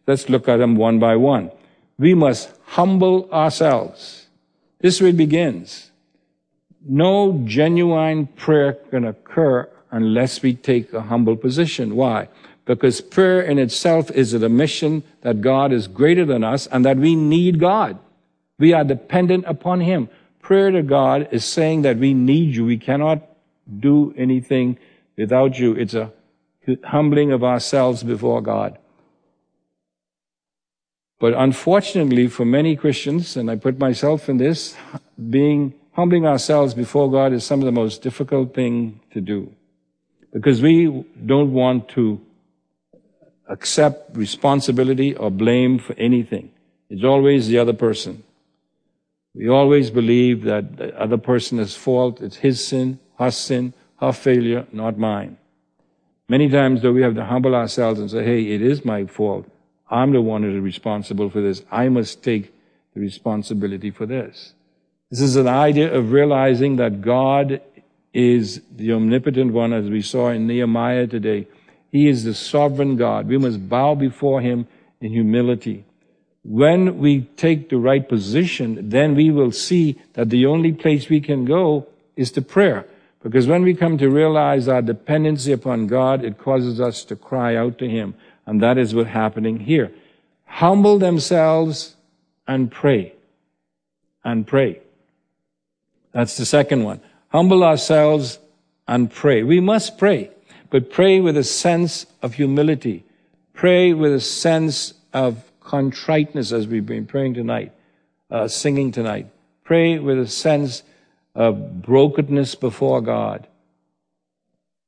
Let's 0.07 0.29
look 0.29 0.49
at 0.49 0.59
them 0.59 0.77
one 0.77 0.99
by 0.99 1.17
one. 1.17 1.51
We 1.99 2.15
must 2.15 2.51
humble 2.67 3.31
ourselves. 3.33 4.24
This 4.85 5.01
way 5.01 5.09
it 5.09 5.17
begins. 5.17 5.91
No 6.87 7.41
genuine 7.47 8.27
prayer 8.27 8.75
can 8.91 9.07
occur 9.07 9.67
unless 9.91 10.43
we 10.43 10.53
take 10.53 10.93
a 10.93 11.01
humble 11.01 11.37
position. 11.39 11.97
Why? 11.97 12.29
Because 12.67 13.01
prayer 13.01 13.41
in 13.41 13.59
itself 13.59 14.11
is 14.11 14.35
an 14.35 14.45
admission 14.45 15.03
that 15.23 15.41
God 15.41 15.73
is 15.73 15.89
greater 15.89 16.27
than 16.27 16.45
us 16.45 16.67
and 16.67 16.85
that 16.85 16.99
we 16.99 17.17
need 17.17 17.59
God. 17.59 17.99
We 18.59 18.75
are 18.75 18.85
dependent 18.85 19.47
upon 19.47 19.81
Him. 19.81 20.11
Prayer 20.43 20.71
to 20.71 20.83
God 20.83 21.29
is 21.33 21.47
saying 21.47 21.81
that 21.81 21.97
we 21.97 22.13
need 22.13 22.55
you. 22.55 22.67
We 22.67 22.77
cannot 22.77 23.23
do 23.81 24.13
anything 24.19 24.79
without 25.17 25.59
you. 25.59 25.73
It's 25.73 25.95
a 25.95 26.13
humbling 26.85 27.33
of 27.33 27.43
ourselves 27.43 28.03
before 28.03 28.43
God. 28.43 28.77
But 31.25 31.33
unfortunately, 31.33 32.27
for 32.27 32.45
many 32.45 32.77
Christians, 32.77 33.35
and 33.39 33.51
I 33.51 33.57
put 33.57 33.79
myself 33.79 34.29
in 34.29 34.37
this, 34.37 34.77
being 35.31 35.73
humbling 35.93 36.27
ourselves 36.27 36.75
before 36.75 37.11
God 37.11 37.33
is 37.33 37.47
some 37.47 37.61
of 37.61 37.65
the 37.65 37.73
most 37.73 38.03
difficult 38.03 38.53
thing 38.53 39.01
to 39.15 39.23
do. 39.23 39.51
Because 40.35 40.61
we 40.61 41.03
don't 41.25 41.55
want 41.55 41.89
to 41.97 42.21
accept 43.49 44.15
responsibility 44.15 45.15
or 45.15 45.31
blame 45.31 45.79
for 45.79 45.95
anything. 45.95 46.51
It's 46.91 47.05
always 47.05 47.49
the 47.49 47.57
other 47.57 47.73
person. 47.73 48.23
We 49.35 49.49
always 49.49 49.91
believe 49.91 50.43
that 50.43 50.77
the 50.77 50.95
other 51.01 51.17
person 51.17 51.59
is 51.59 51.75
fault. 51.75 52.21
It's 52.21 52.37
his 52.37 52.63
sin, 52.63 52.99
her 53.19 53.31
sin, 53.31 53.73
her 53.99 54.13
failure, 54.13 54.67
not 54.73 54.99
mine. 54.99 55.39
Many 56.29 56.51
times, 56.51 56.83
though, 56.83 56.93
we 56.93 57.01
have 57.01 57.15
to 57.15 57.25
humble 57.25 57.55
ourselves 57.55 57.99
and 57.99 58.11
say, 58.11 58.23
hey, 58.23 58.43
it 58.49 58.61
is 58.61 58.85
my 58.85 59.07
fault. 59.07 59.47
I'm 59.91 60.13
the 60.13 60.21
one 60.21 60.43
who 60.43 60.57
is 60.57 60.63
responsible 60.63 61.31
for 61.31 61.41
this. 61.41 61.63
I 61.71 61.89
must 61.89 62.23
take 62.23 62.53
the 62.95 63.01
responsibility 63.01 63.91
for 63.91 64.07
this. 64.07 64.55
This 65.11 65.21
is 65.21 65.37
an 65.37 65.49
idea 65.49 65.93
of 65.93 66.13
realizing 66.13 66.77
that 66.77 67.03
God 67.03 67.61
is 68.13 68.63
the 68.75 68.93
omnipotent 68.93 69.53
one, 69.53 69.73
as 69.73 69.89
we 69.89 70.01
saw 70.01 70.31
in 70.31 70.47
Nehemiah 70.47 71.07
today. 71.07 71.47
He 71.91 72.09
is 72.09 72.25
the 72.25 72.35
sovereign 72.35 72.97
God. 72.97 73.29
We 73.29 73.39
must 73.39 73.69
bow 73.69 73.95
before 73.95 74.41
Him 74.41 74.67
in 75.01 75.13
humility. 75.13 75.85
When 76.43 76.99
we 76.99 77.23
take 77.37 77.69
the 77.69 77.79
right 77.79 78.09
position, 78.09 78.91
then 78.91 79.15
we 79.15 79.31
will 79.31 79.53
see 79.53 79.99
that 80.15 80.31
the 80.31 80.47
only 80.47 80.73
place 80.73 81.09
we 81.09 81.21
can 81.21 81.45
go 81.45 81.87
is 82.17 82.31
to 82.33 82.43
prayer. 82.43 82.87
Because 83.23 83.47
when 83.47 83.63
we 83.63 83.75
come 83.75 83.97
to 83.99 84.11
realize 84.11 84.69
our 84.69 84.83
dependency 84.83 85.53
upon 85.53 85.87
God, 85.87 86.25
it 86.25 86.37
causes 86.37 86.81
us 86.81 87.05
to 87.05 87.17
cry 87.17 87.57
out 87.57 87.79
to 87.79 87.89
Him. 87.89 88.15
And 88.47 88.63
that 88.63 88.79
is 88.79 88.95
what's 88.95 89.11
happening 89.11 89.61
here. 89.61 89.93
Humble 90.45 90.99
themselves 90.99 91.97
and 92.47 92.71
pray. 92.71 93.15
And 94.25 94.47
pray. 94.47 94.81
That's 96.13 96.37
the 96.37 96.47
second 96.47 96.85
one. 96.85 97.01
Humble 97.29 97.65
ourselves 97.65 98.39
and 98.87 99.11
pray. 99.11 99.43
We 99.43 99.61
must 99.61 99.99
pray, 99.99 100.31
but 100.71 100.91
pray 100.91 101.21
with 101.21 101.37
a 101.37 101.45
sense 101.45 102.07
of 102.23 102.35
humility. 102.35 103.05
Pray 103.53 103.93
with 103.93 104.13
a 104.15 104.21
sense 104.21 104.95
of 105.13 105.51
contriteness 105.61 106.53
as 106.53 106.69
we've 106.69 106.87
been 106.87 107.07
praying 107.07 107.35
tonight, 107.35 107.73
uh, 108.31 108.47
singing 108.47 108.93
tonight. 108.93 109.27
Pray 109.65 109.99
with 109.99 110.19
a 110.19 110.27
sense 110.27 110.83
of 111.35 111.83
brokenness 111.83 112.55
before 112.55 113.01
God. 113.01 113.47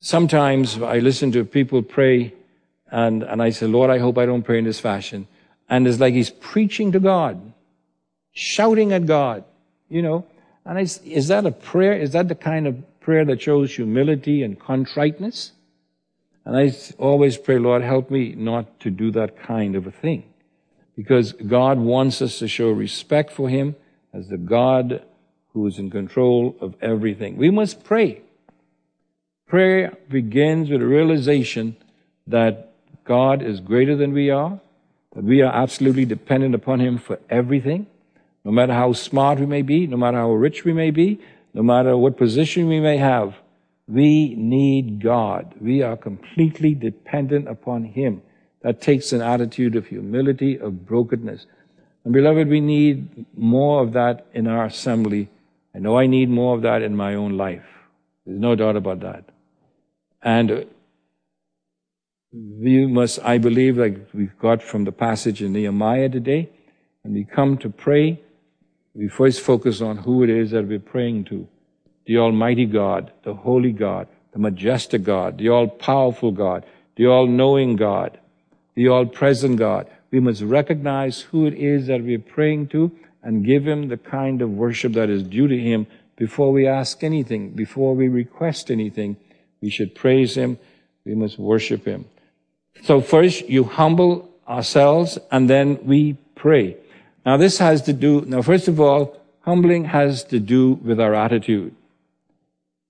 Sometimes 0.01 0.81
I 0.81 0.99
listen 0.99 1.33
to 1.33 1.45
people 1.45 1.83
pray 1.83 2.33
and, 2.91 3.23
and 3.23 3.43
I 3.43 3.51
said, 3.51 3.71
Lord, 3.71 3.91
I 3.91 3.99
hope 3.99 4.19
I 4.19 4.27
don't 4.27 4.43
pray 4.43 4.59
in 4.59 4.65
this 4.65 4.81
fashion. 4.81 5.27
And 5.69 5.87
it's 5.87 5.99
like 5.99 6.15
he's 6.15 6.31
preaching 6.31 6.93
to 6.93 7.01
God, 7.01 7.53
shouting 8.33 8.93
at 8.93 9.07
God, 9.07 9.45
you 9.89 10.03
know. 10.03 10.27
And 10.65 10.79
I, 10.79 10.83
is 10.83 11.29
that 11.29 11.47
a 11.47 11.53
prayer? 11.53 11.95
Is 11.95 12.13
that 12.13 12.29
the 12.29 12.35
kind 12.35 12.67
of 12.67 13.01
prayer 13.01 13.25
that 13.25 13.43
shows 13.43 13.75
humility 13.75 14.43
and 14.43 14.59
contriteness? 14.59 15.53
And 16.45 16.57
I 16.57 16.73
always 16.99 17.37
pray, 17.37 17.59
Lord, 17.59 17.83
help 17.83 18.11
me 18.11 18.35
not 18.37 18.79
to 18.81 18.91
do 18.91 19.11
that 19.13 19.37
kind 19.37 19.75
of 19.75 19.87
a 19.87 19.91
thing. 19.91 20.25
Because 20.97 21.33
God 21.33 21.79
wants 21.79 22.23
us 22.23 22.39
to 22.39 22.49
show 22.49 22.71
respect 22.71 23.33
for 23.33 23.49
Him 23.49 23.75
as 24.15 24.29
the 24.29 24.39
God 24.39 25.05
who 25.53 25.67
is 25.67 25.79
in 25.79 25.91
control 25.91 26.57
of 26.61 26.75
everything. 26.81 27.37
We 27.37 27.51
must 27.51 27.83
pray. 27.83 28.23
Prayer 29.47 29.97
begins 30.09 30.71
with 30.71 30.83
a 30.83 30.87
realization 30.87 31.77
that 32.27 32.66
God 33.07 33.43
is 33.43 33.61
greater 33.61 33.97
than 33.97 34.13
we 34.13 34.31
are, 34.31 34.61
that 35.15 35.25
we 35.25 35.43
are 35.43 35.53
absolutely 35.53 36.05
dependent 36.05 36.55
upon 36.55 36.81
Him 36.81 36.99
for 36.99 37.19
everything, 37.31 37.87
no 38.45 38.51
matter 38.51 38.73
how 38.73 38.93
smart 38.93 39.39
we 39.39 39.47
may 39.47 39.63
be, 39.63 39.87
no 39.87 39.97
matter 39.97 40.19
how 40.19 40.33
rich 40.33 40.65
we 40.65 40.73
may 40.73 40.91
be, 40.91 41.21
no 41.55 41.63
matter 41.63 41.97
what 41.97 42.17
position 42.17 42.69
we 42.69 42.81
may 42.81 42.97
have. 42.97 43.35
We 43.89 44.35
need 44.35 45.01
God. 45.01 45.55
We 45.61 45.83
are 45.83 45.97
completely 45.97 46.75
dependent 46.75 47.49
upon 47.49 47.85
Him. 47.85 48.23
That 48.63 48.81
takes 48.81 49.13
an 49.13 49.23
attitude 49.23 49.77
of 49.77 49.87
humility, 49.87 50.59
of 50.59 50.87
brokenness. 50.87 51.47
And 52.05 52.13
beloved, 52.13 52.49
we 52.49 52.61
need 52.61 53.27
more 53.37 53.83
of 53.83 53.93
that 53.93 54.27
in 54.35 54.47
our 54.47 54.67
assembly 54.67 55.29
I 55.77 55.79
know 55.79 55.99
I 55.99 56.07
need 56.07 56.31
more 56.31 56.55
of 56.55 56.63
that 56.63 56.81
in 56.81 56.97
my 56.97 57.17
own 57.17 57.37
life. 57.37 57.67
There's 58.25 58.41
no 58.41 58.55
doubt 58.55 58.77
about 58.77 59.01
that. 59.01 59.25
And 60.23 60.67
we 62.33 62.87
must, 62.87 63.19
I 63.23 63.39
believe, 63.39 63.79
like 63.79 64.09
we've 64.13 64.39
got 64.39 64.63
from 64.63 64.85
the 64.85 64.93
passage 64.93 65.43
in 65.43 65.53
Nehemiah 65.53 66.09
today, 66.09 66.51
when 67.03 67.15
we 67.15 67.25
come 67.25 67.57
to 67.59 67.71
pray, 67.71 68.21
we 68.95 69.09
first 69.09 69.41
focus 69.41 69.81
on 69.81 69.99
who 69.99 70.23
it 70.23 70.31
is 70.31 70.51
that 70.51 70.67
we're 70.67 70.79
praying 70.79 71.25
to. 71.27 71.47
The 72.07 72.19
Almighty 72.19 72.67
God, 72.67 73.13
the 73.25 73.35
Holy 73.35 73.73
God, 73.73 74.09
the 74.33 74.39
Majestic 74.39 75.03
God, 75.05 75.39
the 75.39 75.49
All 75.49 75.69
Powerful 75.69 76.33
God, 76.33 76.65
the 76.97 77.07
All 77.07 77.27
Knowing 77.27 77.77
God, 77.77 78.19
the 78.75 78.89
All 78.89 79.07
Present 79.07 79.59
God. 79.59 79.89
We 80.11 80.21
must 80.21 80.43
recognize 80.43 81.21
who 81.23 81.47
it 81.47 81.55
is 81.55 81.87
that 81.87 82.03
we're 82.03 82.19
praying 82.19 82.69
to 82.69 82.91
and 83.23 83.45
give 83.45 83.67
Him 83.67 83.89
the 83.89 83.97
kind 83.97 84.43
of 84.43 84.51
worship 84.51 84.93
that 84.93 85.11
is 85.11 85.23
due 85.23 85.49
to 85.49 85.59
Him 85.59 85.87
before 86.17 86.53
we 86.53 86.67
ask 86.67 87.03
anything, 87.03 87.51
before 87.51 87.95
we 87.95 88.09
request 88.09 88.71
anything. 88.71 89.17
We 89.61 89.71
should 89.71 89.95
praise 89.95 90.37
Him. 90.37 90.59
We 91.05 91.15
must 91.15 91.39
worship 91.39 91.85
Him. 91.85 92.07
So 92.83 93.01
first, 93.01 93.49
you 93.49 93.65
humble 93.65 94.31
ourselves 94.49 95.19
and 95.31 95.51
then 95.51 95.79
we 95.85 96.17
pray. 96.35 96.77
Now 97.25 97.37
this 97.37 97.59
has 97.59 97.83
to 97.83 97.93
do, 97.93 98.23
now 98.27 98.43
first 98.43 98.69
of 98.69 98.81
all, 98.81 99.21
humbling 99.41 99.87
has 99.87 100.25
to 100.25 100.39
do 100.39 100.75
with 100.75 101.01
our 101.01 101.15
attitude. 101.15 101.75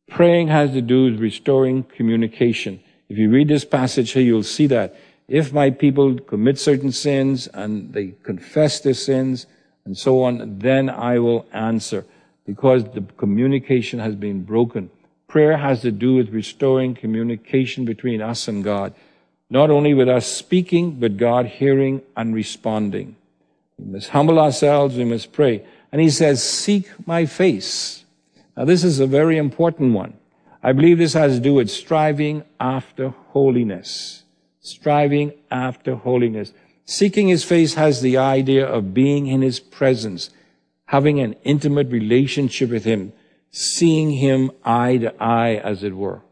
Praying 0.09 0.49
has 0.49 0.73
to 0.73 0.83
do 0.83 1.05
with 1.05 1.21
restoring 1.21 1.83
communication. 1.83 2.81
If 3.09 3.19
you 3.19 3.31
read 3.31 3.49
this 3.49 3.65
passage 3.65 4.13
here, 4.13 4.23
you'll 4.23 4.43
see 4.43 4.67
that. 4.69 4.97
If 5.29 5.53
my 5.53 5.71
people 5.71 6.19
commit 6.21 6.59
certain 6.59 6.93
sins 6.93 7.49
and 7.49 7.93
they 7.93 8.15
confess 8.23 8.81
their 8.81 8.95
sins 8.95 9.47
and 9.85 9.97
so 9.97 10.23
on, 10.23 10.59
then 10.59 10.89
I 10.89 11.19
will 11.19 11.47
answer 11.53 12.05
because 12.45 12.85
the 12.85 13.03
communication 13.17 13.99
has 13.99 14.15
been 14.15 14.45
broken. 14.45 14.91
Prayer 15.29 15.57
has 15.57 15.81
to 15.83 15.91
do 15.91 16.15
with 16.15 16.31
restoring 16.31 16.95
communication 16.95 17.85
between 17.85 18.23
us 18.23 18.47
and 18.47 18.63
God. 18.63 18.95
Not 19.49 19.71
only 19.71 19.95
with 19.95 20.09
us 20.09 20.27
speaking, 20.27 20.99
but 20.99 21.17
God 21.17 21.47
hearing 21.47 22.03
and 22.17 22.35
responding. 22.35 23.17
We 23.79 23.93
must 23.93 24.11
humble 24.11 24.39
ourselves, 24.39 24.97
we 24.97 25.05
must 25.05 25.33
pray. 25.33 25.65
And 25.93 26.01
he 26.01 26.11
says, 26.11 26.43
seek 26.43 26.89
my 27.07 27.27
face. 27.27 28.05
Now 28.57 28.65
this 28.65 28.83
is 28.83 28.99
a 28.99 29.07
very 29.07 29.37
important 29.37 29.93
one. 29.93 30.15
I 30.63 30.73
believe 30.73 30.99
this 30.99 31.13
has 31.13 31.35
to 31.35 31.41
do 31.41 31.55
with 31.55 31.71
striving 31.71 32.43
after 32.59 33.11
holiness. 33.29 34.25
Striving 34.61 35.33
after 35.51 35.95
holiness. 35.95 36.53
Seeking 36.85 37.29
his 37.29 37.45
face 37.45 37.75
has 37.75 38.01
the 38.01 38.17
idea 38.17 38.67
of 38.67 38.95
being 38.95 39.27
in 39.27 39.43
his 39.43 39.61
presence, 39.61 40.31
having 40.87 41.21
an 41.21 41.35
intimate 41.45 41.91
relationship 41.91 42.71
with 42.71 42.85
him, 42.85 43.13
seeing 43.51 44.13
him 44.13 44.51
eye 44.65 44.97
to 44.99 45.23
eye, 45.23 45.57
as 45.57 45.83
it 45.83 45.97
were. 45.97 46.23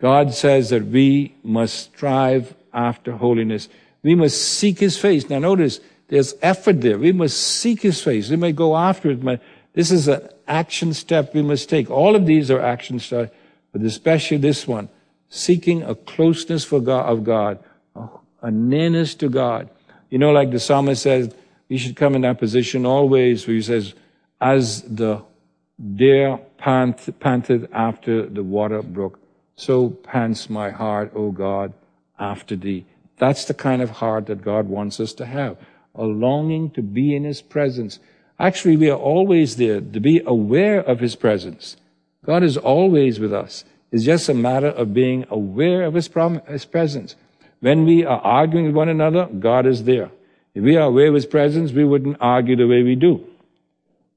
God 0.00 0.32
says 0.34 0.70
that 0.70 0.86
we 0.86 1.34
must 1.42 1.78
strive 1.78 2.54
after 2.72 3.12
holiness. 3.12 3.68
We 4.02 4.14
must 4.14 4.40
seek 4.40 4.78
his 4.78 4.96
face. 4.96 5.28
Now 5.28 5.38
notice, 5.38 5.80
there's 6.08 6.34
effort 6.42 6.80
there. 6.80 6.98
We 6.98 7.12
must 7.12 7.40
seek 7.40 7.82
his 7.82 8.02
face. 8.02 8.30
We 8.30 8.36
may 8.36 8.52
go 8.52 8.76
after 8.76 9.10
it. 9.10 9.22
But 9.22 9.40
this 9.74 9.90
is 9.90 10.08
an 10.08 10.26
action 10.48 10.94
step 10.94 11.34
we 11.34 11.42
must 11.42 11.68
take. 11.68 11.90
All 11.90 12.16
of 12.16 12.26
these 12.26 12.50
are 12.50 12.60
action 12.60 12.98
steps, 12.98 13.32
but 13.72 13.82
especially 13.82 14.38
this 14.38 14.66
one, 14.66 14.88
seeking 15.28 15.82
a 15.82 15.94
closeness 15.94 16.64
for 16.64 16.80
God, 16.80 17.06
of 17.06 17.22
God, 17.24 17.62
a 18.42 18.50
nearness 18.50 19.14
to 19.16 19.28
God. 19.28 19.68
You 20.08 20.18
know, 20.18 20.32
like 20.32 20.50
the 20.50 20.58
psalmist 20.58 21.02
says, 21.02 21.32
we 21.68 21.78
should 21.78 21.94
come 21.94 22.16
in 22.16 22.22
that 22.22 22.38
position 22.38 22.84
always 22.84 23.46
where 23.46 23.54
he 23.54 23.62
says, 23.62 23.94
as 24.40 24.82
the 24.82 25.22
deer 25.94 26.40
pant, 26.58 27.20
panted 27.20 27.68
after 27.72 28.26
the 28.26 28.42
water 28.42 28.82
brook, 28.82 29.19
so 29.60 29.90
pants 29.90 30.48
my 30.48 30.70
heart, 30.70 31.12
O 31.14 31.30
God, 31.30 31.74
after 32.18 32.56
thee. 32.56 32.86
That's 33.18 33.44
the 33.44 33.52
kind 33.52 33.82
of 33.82 33.90
heart 33.90 34.26
that 34.26 34.42
God 34.42 34.68
wants 34.68 34.98
us 34.98 35.12
to 35.14 35.26
have. 35.26 35.58
A 35.94 36.04
longing 36.04 36.70
to 36.70 36.82
be 36.82 37.14
in 37.14 37.24
His 37.24 37.42
presence. 37.42 37.98
Actually, 38.38 38.78
we 38.78 38.88
are 38.88 38.98
always 38.98 39.56
there 39.56 39.82
to 39.82 40.00
be 40.00 40.22
aware 40.24 40.80
of 40.80 41.00
His 41.00 41.14
presence. 41.14 41.76
God 42.24 42.42
is 42.42 42.56
always 42.56 43.20
with 43.20 43.34
us. 43.34 43.64
It's 43.92 44.04
just 44.04 44.30
a 44.30 44.34
matter 44.34 44.68
of 44.68 44.94
being 44.94 45.26
aware 45.28 45.82
of 45.82 45.92
His, 45.92 46.08
prom- 46.08 46.40
His 46.48 46.64
presence. 46.64 47.14
When 47.60 47.84
we 47.84 48.02
are 48.02 48.20
arguing 48.20 48.64
with 48.66 48.74
one 48.74 48.88
another, 48.88 49.26
God 49.26 49.66
is 49.66 49.84
there. 49.84 50.10
If 50.54 50.64
we 50.64 50.76
are 50.76 50.88
aware 50.88 51.08
of 51.08 51.14
His 51.14 51.26
presence, 51.26 51.70
we 51.72 51.84
wouldn't 51.84 52.16
argue 52.18 52.56
the 52.56 52.66
way 52.66 52.82
we 52.82 52.94
do. 52.94 53.26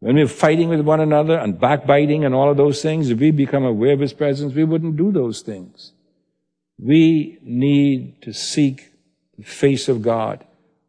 When 0.04 0.18
we're 0.18 0.28
fighting 0.28 0.68
with 0.68 0.82
one 0.82 1.00
another 1.00 1.40
and 1.40 1.58
backbiting 1.58 2.26
and 2.26 2.36
all 2.36 2.52
of 2.52 2.58
those 2.58 2.82
things, 2.82 3.10
if 3.10 3.20
we 3.20 3.32
become 3.32 3.64
aware 3.64 3.94
of 3.94 4.02
His 4.02 4.12
presence, 4.12 4.54
we 4.54 4.66
wouldn't 4.66 4.98
do 4.98 5.14
those 5.14 5.40
things. 5.40 5.94
We 6.78 7.38
need 7.42 8.22
to 8.24 8.34
seek 8.34 8.92
the 9.38 9.46
face 9.46 9.88
of 9.88 10.02
God. 10.02 10.44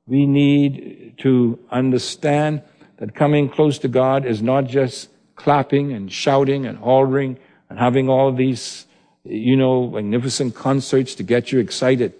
We 0.08 0.26
need 0.26 1.14
to 1.18 1.60
understand 1.70 2.62
that 2.96 3.14
coming 3.14 3.48
close 3.48 3.78
to 3.78 3.88
God 3.88 4.26
is 4.26 4.42
not 4.42 4.66
just 4.66 5.10
clapping 5.36 5.92
and 5.92 6.10
shouting 6.10 6.66
and 6.66 6.78
hollering 6.78 7.38
and 7.70 7.78
having 7.78 8.08
all 8.08 8.32
these, 8.32 8.84
you 9.22 9.56
know, 9.56 9.90
magnificent 9.90 10.56
concerts 10.56 11.14
to 11.14 11.22
get 11.22 11.52
you 11.52 11.60
excited. 11.60 12.14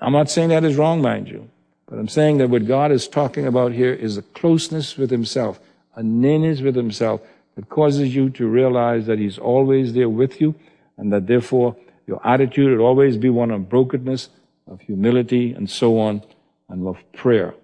I'm 0.00 0.14
not 0.14 0.30
saying 0.30 0.48
that 0.48 0.64
is 0.64 0.76
wrong, 0.76 1.02
mind 1.02 1.28
you. 1.28 1.50
But 1.92 1.98
I'm 1.98 2.08
saying 2.08 2.38
that 2.38 2.48
what 2.48 2.66
God 2.66 2.90
is 2.90 3.06
talking 3.06 3.46
about 3.46 3.72
here 3.72 3.92
is 3.92 4.16
a 4.16 4.22
closeness 4.22 4.96
with 4.96 5.10
Himself, 5.10 5.60
a 5.94 6.02
nearness 6.02 6.62
with 6.62 6.74
Himself 6.74 7.20
that 7.54 7.68
causes 7.68 8.14
you 8.14 8.30
to 8.30 8.46
realize 8.46 9.04
that 9.04 9.18
He's 9.18 9.36
always 9.36 9.92
there 9.92 10.08
with 10.08 10.40
you 10.40 10.54
and 10.96 11.12
that 11.12 11.26
therefore 11.26 11.76
your 12.06 12.26
attitude 12.26 12.78
will 12.78 12.86
always 12.86 13.18
be 13.18 13.28
one 13.28 13.50
of 13.50 13.68
brokenness, 13.68 14.30
of 14.66 14.80
humility, 14.80 15.52
and 15.52 15.68
so 15.68 16.00
on, 16.00 16.22
and 16.70 16.88
of 16.88 16.96
prayer. 17.12 17.54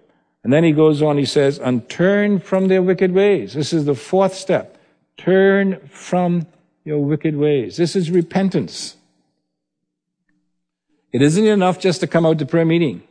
And 0.43 0.53
then 0.53 0.63
he 0.63 0.73
goes 0.73 1.01
on, 1.01 1.17
he 1.17 1.25
says, 1.25 1.57
and 1.57 1.89
turn 1.89 2.39
from 2.39 2.67
their 2.67 2.83
wicked 2.83 3.11
ways. 3.11 3.55
This 3.55 3.73
is 3.73 3.85
the 3.85 3.95
fourth 3.95 4.35
step. 4.35 4.77
Turn 5.17 5.79
from 5.87 6.45
your 6.85 6.99
wicked 7.03 7.35
ways. 7.35 7.77
This 7.77 7.95
is 7.95 8.11
repentance. 8.11 8.95
It 11.11 11.23
isn't 11.23 11.47
enough 11.47 11.79
just 11.79 11.99
to 12.01 12.07
come 12.07 12.27
out 12.27 12.37
to 12.37 12.45
prayer 12.45 12.63
meeting. 12.63 13.01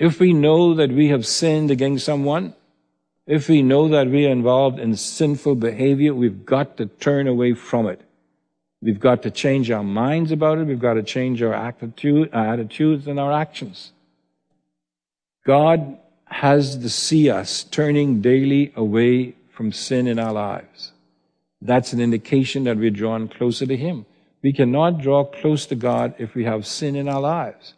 If 0.00 0.18
we 0.18 0.32
know 0.32 0.72
that 0.74 0.90
we 0.90 1.08
have 1.08 1.26
sinned 1.26 1.70
against 1.70 2.06
someone, 2.06 2.54
if 3.26 3.50
we 3.50 3.60
know 3.60 3.86
that 3.88 4.08
we 4.08 4.26
are 4.26 4.30
involved 4.30 4.78
in 4.78 4.96
sinful 4.96 5.56
behavior, 5.56 6.14
we've 6.14 6.46
got 6.46 6.78
to 6.78 6.86
turn 6.86 7.28
away 7.28 7.52
from 7.52 7.86
it. 7.86 8.00
We've 8.80 8.98
got 8.98 9.22
to 9.24 9.30
change 9.30 9.70
our 9.70 9.84
minds 9.84 10.32
about 10.32 10.56
it. 10.56 10.66
We've 10.66 10.80
got 10.80 10.94
to 10.94 11.02
change 11.02 11.42
our 11.42 11.52
attitude, 11.52 12.30
our 12.32 12.46
attitudes 12.54 13.06
and 13.06 13.20
our 13.20 13.30
actions. 13.30 13.92
God 15.44 15.98
has 16.24 16.78
to 16.78 16.88
see 16.88 17.28
us 17.28 17.62
turning 17.64 18.22
daily 18.22 18.72
away 18.74 19.34
from 19.50 19.70
sin 19.70 20.06
in 20.06 20.18
our 20.18 20.32
lives. 20.32 20.92
That's 21.60 21.92
an 21.92 22.00
indication 22.00 22.64
that 22.64 22.78
we're 22.78 22.90
drawn 22.90 23.28
closer 23.28 23.66
to 23.66 23.76
Him. 23.76 24.06
We 24.40 24.54
cannot 24.54 25.02
draw 25.02 25.24
close 25.24 25.66
to 25.66 25.74
God 25.74 26.14
if 26.16 26.34
we 26.34 26.44
have 26.44 26.66
sin 26.66 26.96
in 26.96 27.06
our 27.06 27.20
lives. 27.20 27.74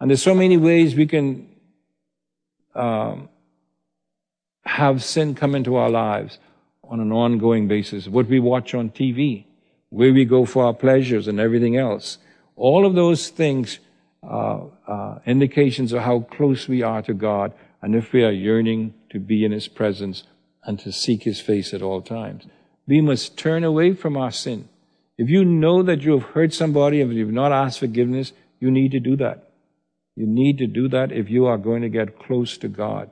And 0.00 0.10
there's 0.10 0.22
so 0.22 0.34
many 0.34 0.56
ways 0.56 0.94
we 0.94 1.06
can 1.06 1.46
um, 2.76 3.28
have 4.64 5.02
sin 5.02 5.34
come 5.34 5.54
into 5.54 5.76
our 5.76 5.90
lives 5.90 6.38
on 6.84 7.00
an 7.00 7.12
ongoing 7.12 7.68
basis. 7.68 8.08
What 8.08 8.26
we 8.28 8.40
watch 8.40 8.74
on 8.74 8.90
TV, 8.90 9.44
where 9.90 10.12
we 10.12 10.24
go 10.24 10.44
for 10.44 10.64
our 10.64 10.74
pleasures 10.74 11.28
and 11.28 11.40
everything 11.40 11.76
else. 11.76 12.18
All 12.56 12.86
of 12.86 12.94
those 12.94 13.28
things 13.28 13.78
are 14.22 14.68
uh, 14.86 15.18
indications 15.26 15.92
of 15.92 16.02
how 16.02 16.20
close 16.20 16.68
we 16.68 16.82
are 16.82 17.02
to 17.02 17.14
God 17.14 17.52
and 17.82 17.94
if 17.94 18.12
we 18.12 18.24
are 18.24 18.32
yearning 18.32 18.94
to 19.10 19.20
be 19.20 19.44
in 19.44 19.52
His 19.52 19.68
presence 19.68 20.24
and 20.64 20.78
to 20.80 20.92
seek 20.92 21.22
His 21.22 21.40
face 21.40 21.72
at 21.72 21.82
all 21.82 22.02
times. 22.02 22.46
We 22.86 23.00
must 23.00 23.36
turn 23.36 23.64
away 23.64 23.94
from 23.94 24.16
our 24.16 24.30
sin. 24.30 24.68
If 25.18 25.30
you 25.30 25.44
know 25.44 25.82
that 25.82 26.02
you 26.02 26.12
have 26.12 26.30
hurt 26.30 26.52
somebody 26.52 27.00
and 27.00 27.12
you've 27.14 27.32
not 27.32 27.52
asked 27.52 27.78
forgiveness, 27.78 28.32
you 28.60 28.70
need 28.70 28.92
to 28.92 29.00
do 29.00 29.16
that. 29.16 29.45
You 30.16 30.26
need 30.26 30.58
to 30.58 30.66
do 30.66 30.88
that 30.88 31.12
if 31.12 31.30
you 31.30 31.46
are 31.46 31.58
going 31.58 31.82
to 31.82 31.88
get 31.88 32.18
close 32.18 32.56
to 32.58 32.68
God. 32.68 33.10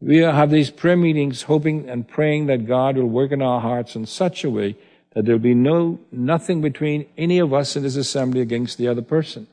We 0.00 0.18
have 0.18 0.50
these 0.50 0.70
prayer 0.70 0.96
meetings 0.96 1.42
hoping 1.42 1.88
and 1.88 2.06
praying 2.06 2.46
that 2.46 2.66
God 2.66 2.96
will 2.96 3.08
work 3.08 3.32
in 3.32 3.42
our 3.42 3.60
hearts 3.60 3.96
in 3.96 4.06
such 4.06 4.44
a 4.44 4.50
way 4.50 4.76
that 5.14 5.24
there'll 5.24 5.40
be 5.40 5.54
no, 5.54 5.98
nothing 6.12 6.60
between 6.60 7.06
any 7.16 7.38
of 7.38 7.52
us 7.52 7.74
in 7.74 7.82
this 7.82 7.96
assembly 7.96 8.40
against 8.40 8.78
the 8.78 8.86
other 8.86 9.02
person. 9.02 9.48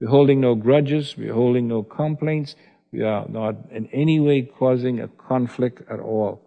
We're 0.00 0.08
holding 0.08 0.40
no 0.40 0.54
grudges. 0.54 1.16
We're 1.16 1.32
holding 1.32 1.68
no 1.68 1.82
complaints. 1.82 2.56
We 2.92 3.02
are 3.02 3.26
not 3.28 3.56
in 3.70 3.86
any 3.86 4.20
way 4.20 4.42
causing 4.42 5.00
a 5.00 5.08
conflict 5.08 5.88
at 5.88 6.00
all. 6.00 6.42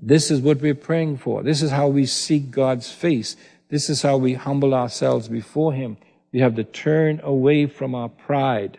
This 0.00 0.30
is 0.30 0.40
what 0.40 0.60
we're 0.60 0.74
praying 0.74 1.18
for. 1.18 1.42
This 1.42 1.62
is 1.62 1.70
how 1.70 1.88
we 1.88 2.06
seek 2.06 2.50
God's 2.50 2.90
face. 2.90 3.36
This 3.68 3.90
is 3.90 4.02
how 4.02 4.16
we 4.16 4.34
humble 4.34 4.74
ourselves 4.74 5.28
before 5.28 5.72
Him. 5.72 5.96
We 6.32 6.40
have 6.40 6.56
to 6.56 6.64
turn 6.64 7.20
away 7.22 7.66
from 7.66 7.94
our 7.94 8.08
pride 8.08 8.78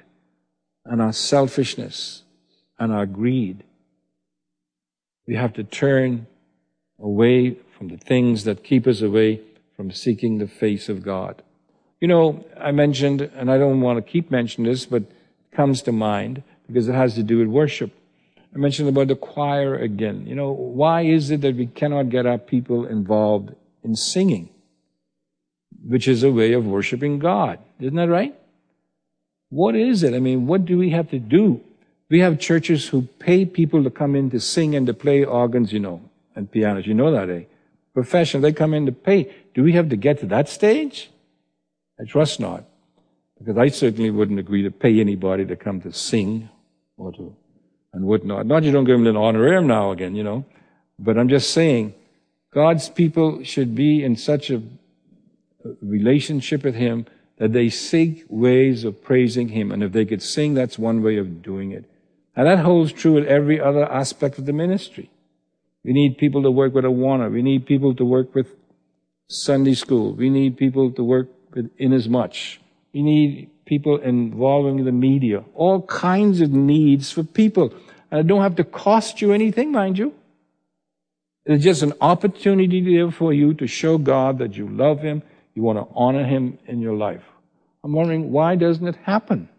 and 0.86 1.02
our 1.02 1.14
selfishness 1.14 2.24
and 2.80 2.92
our 2.92 3.06
greed. 3.06 3.64
We 5.28 5.36
have 5.36 5.54
to 5.54 5.64
turn 5.64 6.28
away 7.00 7.58
from 7.78 7.90
the 7.90 7.98
things 7.98 8.44
that 8.44 8.64
keep 8.64 8.88
us 8.88 9.02
away 9.02 9.42
from 9.76 9.92
seeking 9.92 10.38
the 10.38 10.48
face 10.48 10.90
of 10.90 11.04
God. 11.04 11.42
You 12.02 12.08
know, 12.08 12.46
I 12.60 12.72
mentioned, 12.72 13.22
and 13.22 13.50
I 13.50 13.58
don't 13.58 13.82
want 13.82 14.04
to 14.04 14.12
keep 14.12 14.30
mentioning 14.30 14.70
this, 14.70 14.86
but 14.86 15.04
it 15.04 15.56
comes 15.56 15.82
to 15.84 15.92
mind 15.92 16.44
because 16.68 16.88
it 16.88 16.94
has 16.94 17.16
to 17.16 17.24
do 17.24 17.40
with 17.40 17.48
worship. 17.48 17.92
I 18.54 18.58
mentioned 18.58 18.90
about 18.90 19.08
the 19.08 19.16
choir 19.16 19.76
again. 19.76 20.28
You 20.28 20.36
know, 20.36 20.52
why 20.52 21.02
is 21.02 21.32
it 21.32 21.42
that 21.42 21.56
we 21.56 21.68
cannot 21.68 22.10
get 22.10 22.26
our 22.26 22.38
people 22.38 22.86
involved 22.86 23.56
in 23.84 23.96
singing? 23.96 24.50
Which 25.86 26.08
is 26.08 26.24
a 26.24 26.32
way 26.32 26.54
of 26.54 26.66
worshiping 26.66 27.20
God. 27.20 27.60
Isn't 27.80 27.96
that 27.96 28.10
right? 28.10 28.36
What 29.50 29.76
is 29.76 30.04
it? 30.04 30.14
I 30.14 30.20
mean, 30.20 30.48
what 30.48 30.66
do 30.66 30.78
we 30.78 30.92
have 30.92 31.10
to 31.12 31.20
do? 31.20 31.62
We 32.10 32.20
have 32.20 32.40
churches 32.40 32.88
who 32.88 33.04
pay 33.20 33.46
people 33.46 33.84
to 33.84 33.90
come 33.90 34.16
in 34.16 34.30
to 34.32 34.40
sing 34.40 34.76
and 34.76 34.88
to 34.88 34.94
play 34.94 35.24
organs, 35.24 35.74
you 35.74 35.80
know, 35.80 36.02
and 36.36 36.52
pianos. 36.52 36.88
You 36.88 36.94
know 36.94 37.12
that, 37.12 37.30
eh? 37.30 37.44
Professional, 37.94 38.42
they 38.42 38.54
come 38.54 38.74
in 38.74 38.86
to 38.86 38.92
pay. 38.92 39.32
Do 39.54 39.64
we 39.64 39.74
have 39.74 39.90
to 39.90 39.96
get 39.96 40.20
to 40.20 40.26
that 40.28 40.50
stage? 40.50 41.12
I 42.00 42.06
trust 42.06 42.40
not. 42.40 42.66
Because 43.38 43.58
I 43.58 43.68
certainly 43.68 44.10
wouldn't 44.10 44.40
agree 44.40 44.64
to 44.64 44.72
pay 44.72 45.00
anybody 45.00 45.46
to 45.46 45.56
come 45.56 45.82
to 45.82 45.92
sing 45.92 46.50
or 46.98 47.12
to, 47.12 47.36
and 47.94 48.06
whatnot. 48.06 48.46
Not 48.46 48.64
you 48.64 48.72
don't 48.72 48.86
give 48.86 48.98
them 48.98 49.08
an 49.08 49.18
honorarium 49.18 49.68
now 49.68 49.92
again, 49.92 50.16
you 50.16 50.24
know. 50.24 50.46
But 50.98 51.18
I'm 51.18 51.30
just 51.30 51.52
saying, 51.52 51.94
God's 52.54 52.90
people 52.90 53.44
should 53.44 53.76
be 53.76 54.04
in 54.04 54.16
such 54.16 54.50
a 54.50 54.62
relationship 55.82 56.64
with 56.64 56.76
Him 56.76 57.06
that 57.38 57.54
they 57.54 57.70
seek 57.70 58.26
ways 58.30 58.84
of 58.84 59.04
praising 59.04 59.50
Him. 59.50 59.72
And 59.72 59.84
if 59.84 59.92
they 59.92 60.06
could 60.06 60.22
sing, 60.22 60.54
that's 60.54 60.78
one 60.78 61.02
way 61.02 61.18
of 61.18 61.42
doing 61.42 61.72
it. 61.72 61.86
And 62.36 62.48
that 62.48 62.60
holds 62.60 62.92
true 62.92 63.18
in 63.18 63.28
every 63.28 63.60
other 63.60 63.86
aspect 63.86 64.38
of 64.38 64.46
the 64.46 64.54
ministry. 64.54 65.10
We 65.84 65.94
need 65.94 66.18
people 66.18 66.44
to 66.44 66.52
work 66.52 66.74
with 66.74 66.86
Awana. 66.86 67.32
We 67.32 67.42
need 67.42 67.66
people 67.66 67.94
to 67.96 68.06
work 68.06 68.34
with 68.34 68.48
Sunday 69.28 69.74
school. 69.74 70.14
We 70.14 70.30
need 70.30 70.58
people 70.58 70.92
to 70.92 71.04
work 71.04 71.30
with 71.54 71.70
Inasmuch. 71.78 72.36
We 72.94 73.02
need 73.02 73.50
people 73.66 73.98
involving 73.98 74.86
the 74.86 74.92
media. 74.92 75.44
All 75.54 75.82
kinds 75.84 76.42
of 76.42 76.52
needs 76.52 77.12
for 77.12 77.24
people. 77.24 77.74
And 78.10 78.20
it 78.22 78.28
don't 78.28 78.42
have 78.42 78.56
to 78.58 78.64
cost 78.64 79.22
you 79.22 79.32
anything, 79.32 79.72
mind 79.72 79.98
you. 79.98 80.14
It's 81.46 81.64
just 81.64 81.84
an 81.84 81.94
opportunity 82.00 82.82
there 82.82 83.12
for 83.12 83.34
you 83.34 83.54
to 83.56 83.68
show 83.68 83.98
God 83.98 84.38
that 84.38 84.56
you 84.56 84.68
love 84.68 85.02
Him 85.02 85.24
you 85.54 85.64
want 85.64 85.80
to 85.80 85.88
honor 85.96 86.26
Him 86.26 86.58
in 86.68 86.82
your 86.82 86.96
life. 86.96 87.24
I'm 87.84 87.94
wondering, 87.94 88.32
why 88.32 88.56
doesn't 88.56 88.88
it 88.88 88.96
happen? 88.96 89.50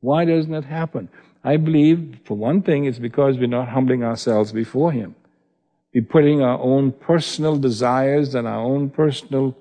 Why 0.00 0.24
doesn't 0.24 0.54
it 0.54 0.64
happen? 0.64 1.08
I 1.42 1.56
believe, 1.56 2.18
for 2.24 2.36
one 2.36 2.62
thing, 2.62 2.84
it's 2.84 2.98
because 2.98 3.38
we're 3.38 3.46
not 3.46 3.68
humbling 3.68 4.04
ourselves 4.04 4.52
before 4.52 4.92
Him. 4.92 5.14
We're 5.94 6.04
putting 6.04 6.42
our 6.42 6.58
own 6.58 6.92
personal 6.92 7.58
desires 7.58 8.34
and 8.34 8.46
our 8.46 8.60
own 8.60 8.90
personal 8.90 9.56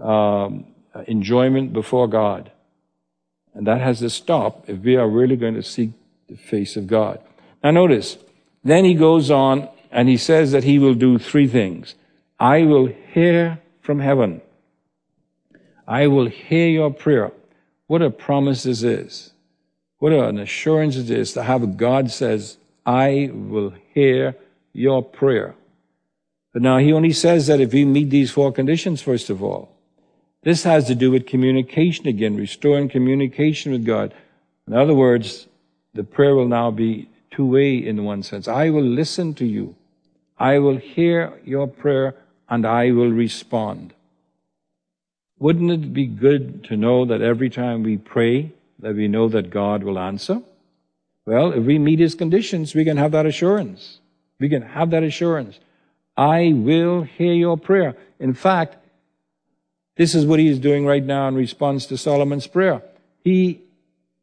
um, 0.00 0.66
enjoyment 1.06 1.72
before 1.72 2.08
God. 2.08 2.50
And 3.54 3.66
that 3.66 3.80
has 3.80 4.00
to 4.00 4.10
stop 4.10 4.68
if 4.68 4.80
we 4.80 4.96
are 4.96 5.08
really 5.08 5.36
going 5.36 5.54
to 5.54 5.62
seek 5.62 5.90
the 6.28 6.36
face 6.36 6.76
of 6.76 6.86
God. 6.86 7.20
Now 7.62 7.70
notice, 7.70 8.18
then 8.64 8.84
he 8.84 8.94
goes 8.94 9.30
on 9.30 9.68
and 9.90 10.08
he 10.08 10.16
says 10.16 10.52
that 10.52 10.64
he 10.64 10.78
will 10.78 10.94
do 10.94 11.18
three 11.18 11.46
things. 11.46 11.94
I 12.38 12.62
will 12.62 12.86
hear 12.86 13.60
from 13.80 14.00
heaven. 14.00 14.42
I 15.86 16.06
will 16.08 16.26
hear 16.26 16.68
your 16.68 16.92
prayer. 16.92 17.32
What 17.86 18.02
a 18.02 18.10
promise 18.10 18.64
this 18.64 18.82
is. 18.82 19.32
What 19.98 20.12
an 20.12 20.38
assurance 20.38 20.96
it 20.96 21.10
is 21.10 21.32
to 21.32 21.42
have 21.42 21.76
God 21.76 22.10
says, 22.10 22.58
I 22.84 23.30
will 23.32 23.72
hear 23.94 24.36
your 24.72 25.02
prayer. 25.02 25.54
But 26.52 26.62
now 26.62 26.78
he 26.78 26.92
only 26.92 27.12
says 27.12 27.46
that 27.46 27.60
if 27.60 27.72
we 27.72 27.84
meet 27.84 28.10
these 28.10 28.30
four 28.30 28.52
conditions, 28.52 29.02
first 29.02 29.30
of 29.30 29.42
all. 29.42 29.70
This 30.42 30.62
has 30.62 30.86
to 30.86 30.94
do 30.94 31.10
with 31.10 31.26
communication 31.26 32.06
again, 32.06 32.36
restoring 32.36 32.88
communication 32.88 33.72
with 33.72 33.84
God. 33.84 34.14
In 34.68 34.74
other 34.74 34.94
words, 34.94 35.48
the 35.94 36.04
prayer 36.04 36.34
will 36.34 36.48
now 36.48 36.70
be 36.70 37.08
two 37.30 37.46
way 37.46 37.76
in 37.76 38.04
one 38.04 38.22
sense. 38.22 38.46
I 38.46 38.70
will 38.70 38.84
listen 38.84 39.34
to 39.34 39.46
you. 39.46 39.74
I 40.38 40.58
will 40.58 40.76
hear 40.76 41.32
your 41.44 41.66
prayer 41.66 42.14
and 42.48 42.66
I 42.66 42.92
will 42.92 43.10
respond. 43.10 43.92
Wouldn't 45.38 45.70
it 45.70 45.92
be 45.92 46.06
good 46.06 46.64
to 46.64 46.76
know 46.76 47.04
that 47.04 47.20
every 47.20 47.50
time 47.50 47.82
we 47.82 47.98
pray, 47.98 48.52
that 48.78 48.94
we 48.94 49.08
know 49.08 49.28
that 49.28 49.50
God 49.50 49.82
will 49.82 49.98
answer? 49.98 50.42
Well, 51.26 51.52
if 51.52 51.64
we 51.64 51.78
meet 51.78 51.98
his 51.98 52.14
conditions, 52.14 52.74
we 52.74 52.84
can 52.84 52.96
have 52.96 53.12
that 53.12 53.26
assurance. 53.26 53.98
We 54.38 54.48
can 54.48 54.62
have 54.62 54.90
that 54.90 55.02
assurance. 55.02 55.58
I 56.16 56.52
will 56.54 57.02
hear 57.02 57.34
your 57.34 57.58
prayer. 57.58 57.96
In 58.18 58.32
fact, 58.32 58.76
this 59.96 60.14
is 60.14 60.24
what 60.24 60.38
he 60.38 60.48
is 60.48 60.58
doing 60.58 60.86
right 60.86 61.04
now 61.04 61.28
in 61.28 61.34
response 61.34 61.86
to 61.86 61.98
Solomon's 61.98 62.46
prayer. 62.46 62.82
He 63.22 63.60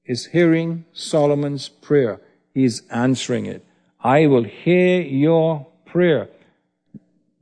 is 0.06 0.28
hearing 0.28 0.86
Solomon's 0.94 1.70
prayer. 1.70 2.22
He 2.54 2.64
is 2.64 2.84
answering 2.90 3.46
it. 3.46 3.66
I 4.04 4.28
will 4.28 4.44
hear 4.44 5.02
your 5.02 5.68
prayer. 5.86 6.30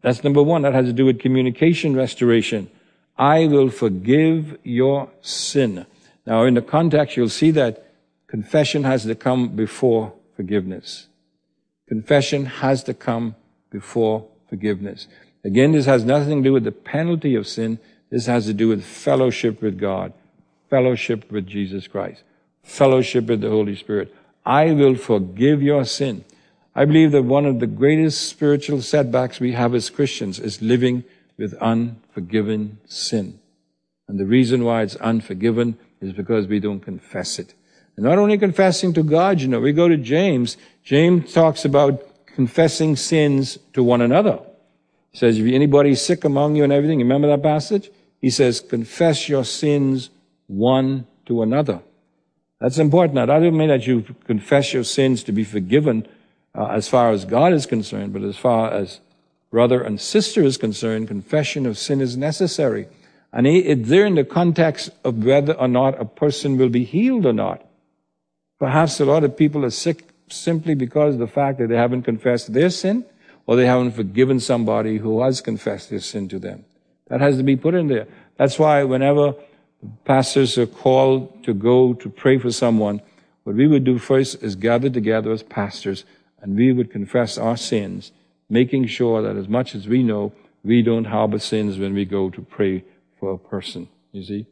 That's 0.02 0.24
number 0.24 0.42
one. 0.42 0.64
That 0.64 0.74
has 0.74 0.88
to 0.88 0.94
do 0.94 1.06
with 1.06 1.20
communication 1.20 1.96
restoration. 1.96 2.70
I 3.22 3.46
will 3.46 3.70
forgive 3.70 4.58
your 4.64 5.12
sin. 5.22 5.86
Now, 6.26 6.44
in 6.46 6.56
the 6.56 6.62
context, 6.64 7.16
you'll 7.16 7.30
see 7.30 7.52
that 7.52 7.86
confession 8.26 8.84
has 8.84 9.04
to 9.04 9.14
come 9.14 9.50
before 9.50 10.14
forgiveness. 10.36 11.06
Confession 11.88 12.46
has 12.48 12.84
to 12.86 12.96
come 12.96 13.36
before 13.70 14.28
forgiveness. 14.50 15.08
Again, 15.44 15.72
this 15.72 15.86
has 15.86 16.04
nothing 16.04 16.42
to 16.42 16.50
do 16.50 16.54
with 16.54 16.64
the 16.64 16.72
penalty 16.72 17.36
of 17.36 17.46
sin. 17.46 17.78
This 18.10 18.26
has 18.26 18.48
to 18.48 18.56
do 18.56 18.70
with 18.70 18.84
fellowship 18.84 19.62
with 19.62 19.80
God, 19.80 20.14
fellowship 20.72 21.32
with 21.32 21.46
Jesus 21.46 21.88
Christ, 21.88 22.24
fellowship 22.64 23.28
with 23.28 23.42
the 23.42 23.52
Holy 23.52 23.76
Spirit. 23.76 24.16
I 24.48 24.72
will 24.72 24.96
forgive 24.96 25.62
your 25.62 25.86
sin. 25.86 26.26
I 26.74 26.86
believe 26.86 27.12
that 27.12 27.22
one 27.22 27.46
of 27.46 27.60
the 27.60 27.68
greatest 27.68 28.28
spiritual 28.28 28.82
setbacks 28.82 29.40
we 29.40 29.52
have 29.52 29.76
as 29.76 29.92
Christians 29.92 30.40
is 30.40 30.60
living 30.60 31.04
with 31.42 31.56
unforgiven 31.56 32.78
sin. 32.86 33.40
And 34.08 34.20
the 34.20 34.26
reason 34.26 34.64
why 34.64 34.84
it's 34.84 34.96
unforgiven 34.98 35.78
is 36.00 36.14
because 36.14 36.46
we 36.46 36.60
don't 36.60 36.82
confess 36.82 37.40
it. 37.40 37.56
And 37.96 38.06
not 38.06 38.20
only 38.20 38.38
confessing 38.38 38.94
to 38.94 39.04
God, 39.04 39.42
you 39.42 39.48
know, 39.48 39.60
we 39.60 39.74
go 39.74 39.88
to 39.88 39.98
James. 39.98 40.56
James 40.84 41.34
talks 41.34 41.66
about 41.66 42.02
confessing 42.28 42.96
sins 42.96 43.58
to 43.74 43.84
one 43.84 44.02
another. 44.02 44.40
He 45.12 45.18
says, 45.18 45.40
if 45.40 45.52
anybody's 45.52 46.02
sick 46.02 46.24
among 46.24 46.56
you 46.56 46.64
and 46.64 46.72
everything, 46.72 47.00
remember 47.00 47.28
that 47.28 47.44
passage? 47.44 47.90
He 48.20 48.30
says, 48.30 48.62
confess 48.62 49.28
your 49.28 49.44
sins 49.44 50.12
one 50.48 51.08
to 51.26 51.42
another. 51.42 51.82
That's 52.60 52.78
important. 52.78 53.16
Now, 53.16 53.26
that 53.26 53.40
doesn't 53.40 53.58
mean 53.58 53.70
that 53.70 53.88
you 53.88 54.04
confess 54.26 54.74
your 54.74 54.84
sins 54.84 55.24
to 55.24 55.32
be 55.32 55.44
forgiven 55.44 56.08
uh, 56.54 56.68
as 56.68 56.88
far 56.88 57.12
as 57.12 57.26
God 57.26 57.52
is 57.52 57.66
concerned, 57.66 58.14
but 58.14 58.22
as 58.22 58.38
far 58.38 58.72
as 58.72 59.00
brother 59.52 59.82
and 59.82 60.02
sister 60.02 60.42
is 60.42 60.58
concerned, 60.58 61.08
confession 61.08 61.66
of 61.66 61.78
sin 61.78 62.02
is 62.02 62.18
necessary. 62.18 62.88
And 63.34 63.46
it's 63.46 63.88
there 63.88 64.06
in 64.06 64.16
the 64.16 64.24
context 64.24 64.90
of 65.04 65.24
whether 65.24 65.54
or 65.54 65.68
not 65.68 66.00
a 66.02 66.06
person 66.06 66.58
will 66.58 66.70
be 66.70 66.84
healed 66.84 67.26
or 67.26 67.34
not. 67.34 67.64
Perhaps 68.60 69.00
a 69.00 69.06
lot 69.06 69.24
of 69.24 69.38
people 69.38 69.64
are 69.64 69.70
sick 69.70 70.10
simply 70.30 70.74
because 70.74 71.16
of 71.16 71.20
the 71.20 71.28
fact 71.28 71.60
that 71.60 71.68
they 71.68 71.76
haven't 71.76 72.04
confessed 72.04 72.54
their 72.54 72.70
sin 72.70 73.06
or 73.46 73.56
they 73.56 73.66
haven't 73.66 73.92
forgiven 73.92 74.40
somebody 74.40 74.98
who 74.98 75.22
has 75.22 75.42
confessed 75.42 75.90
their 75.90 76.00
sin 76.00 76.28
to 76.30 76.40
them. 76.40 76.66
That 77.08 77.22
has 77.22 77.38
to 77.38 77.44
be 77.44 77.56
put 77.56 77.74
in 77.74 77.88
there. 77.88 78.08
That's 78.38 78.58
why 78.58 78.84
whenever 78.84 79.36
pastors 80.06 80.58
are 80.58 80.68
called 80.68 81.44
to 81.44 81.54
go 81.54 81.94
to 81.94 82.10
pray 82.10 82.38
for 82.38 82.52
someone, 82.52 83.02
what 83.44 83.56
we 83.56 83.68
would 83.68 83.84
do 83.84 83.98
first 83.98 84.42
is 84.44 84.56
gather 84.56 84.90
together 84.90 85.32
as 85.32 85.44
pastors 85.44 86.06
and 86.42 86.56
we 86.56 86.72
would 86.72 86.92
confess 86.92 87.38
our 87.38 87.58
sins, 87.58 88.12
making 88.52 88.86
sure 88.86 89.22
that 89.22 89.38
as 89.38 89.48
much 89.48 89.74
as 89.74 89.88
we 89.88 90.04
know, 90.04 90.34
we 90.62 90.82
don't 90.82 91.06
harbor 91.06 91.40
sins 91.40 91.80
when 91.80 91.94
we 91.94 92.04
go 92.04 92.30
to 92.30 92.42
pray 92.42 92.84
for 93.18 93.32
a 93.32 93.38
person. 93.38 93.88
You 94.12 94.24
see? 94.24 94.46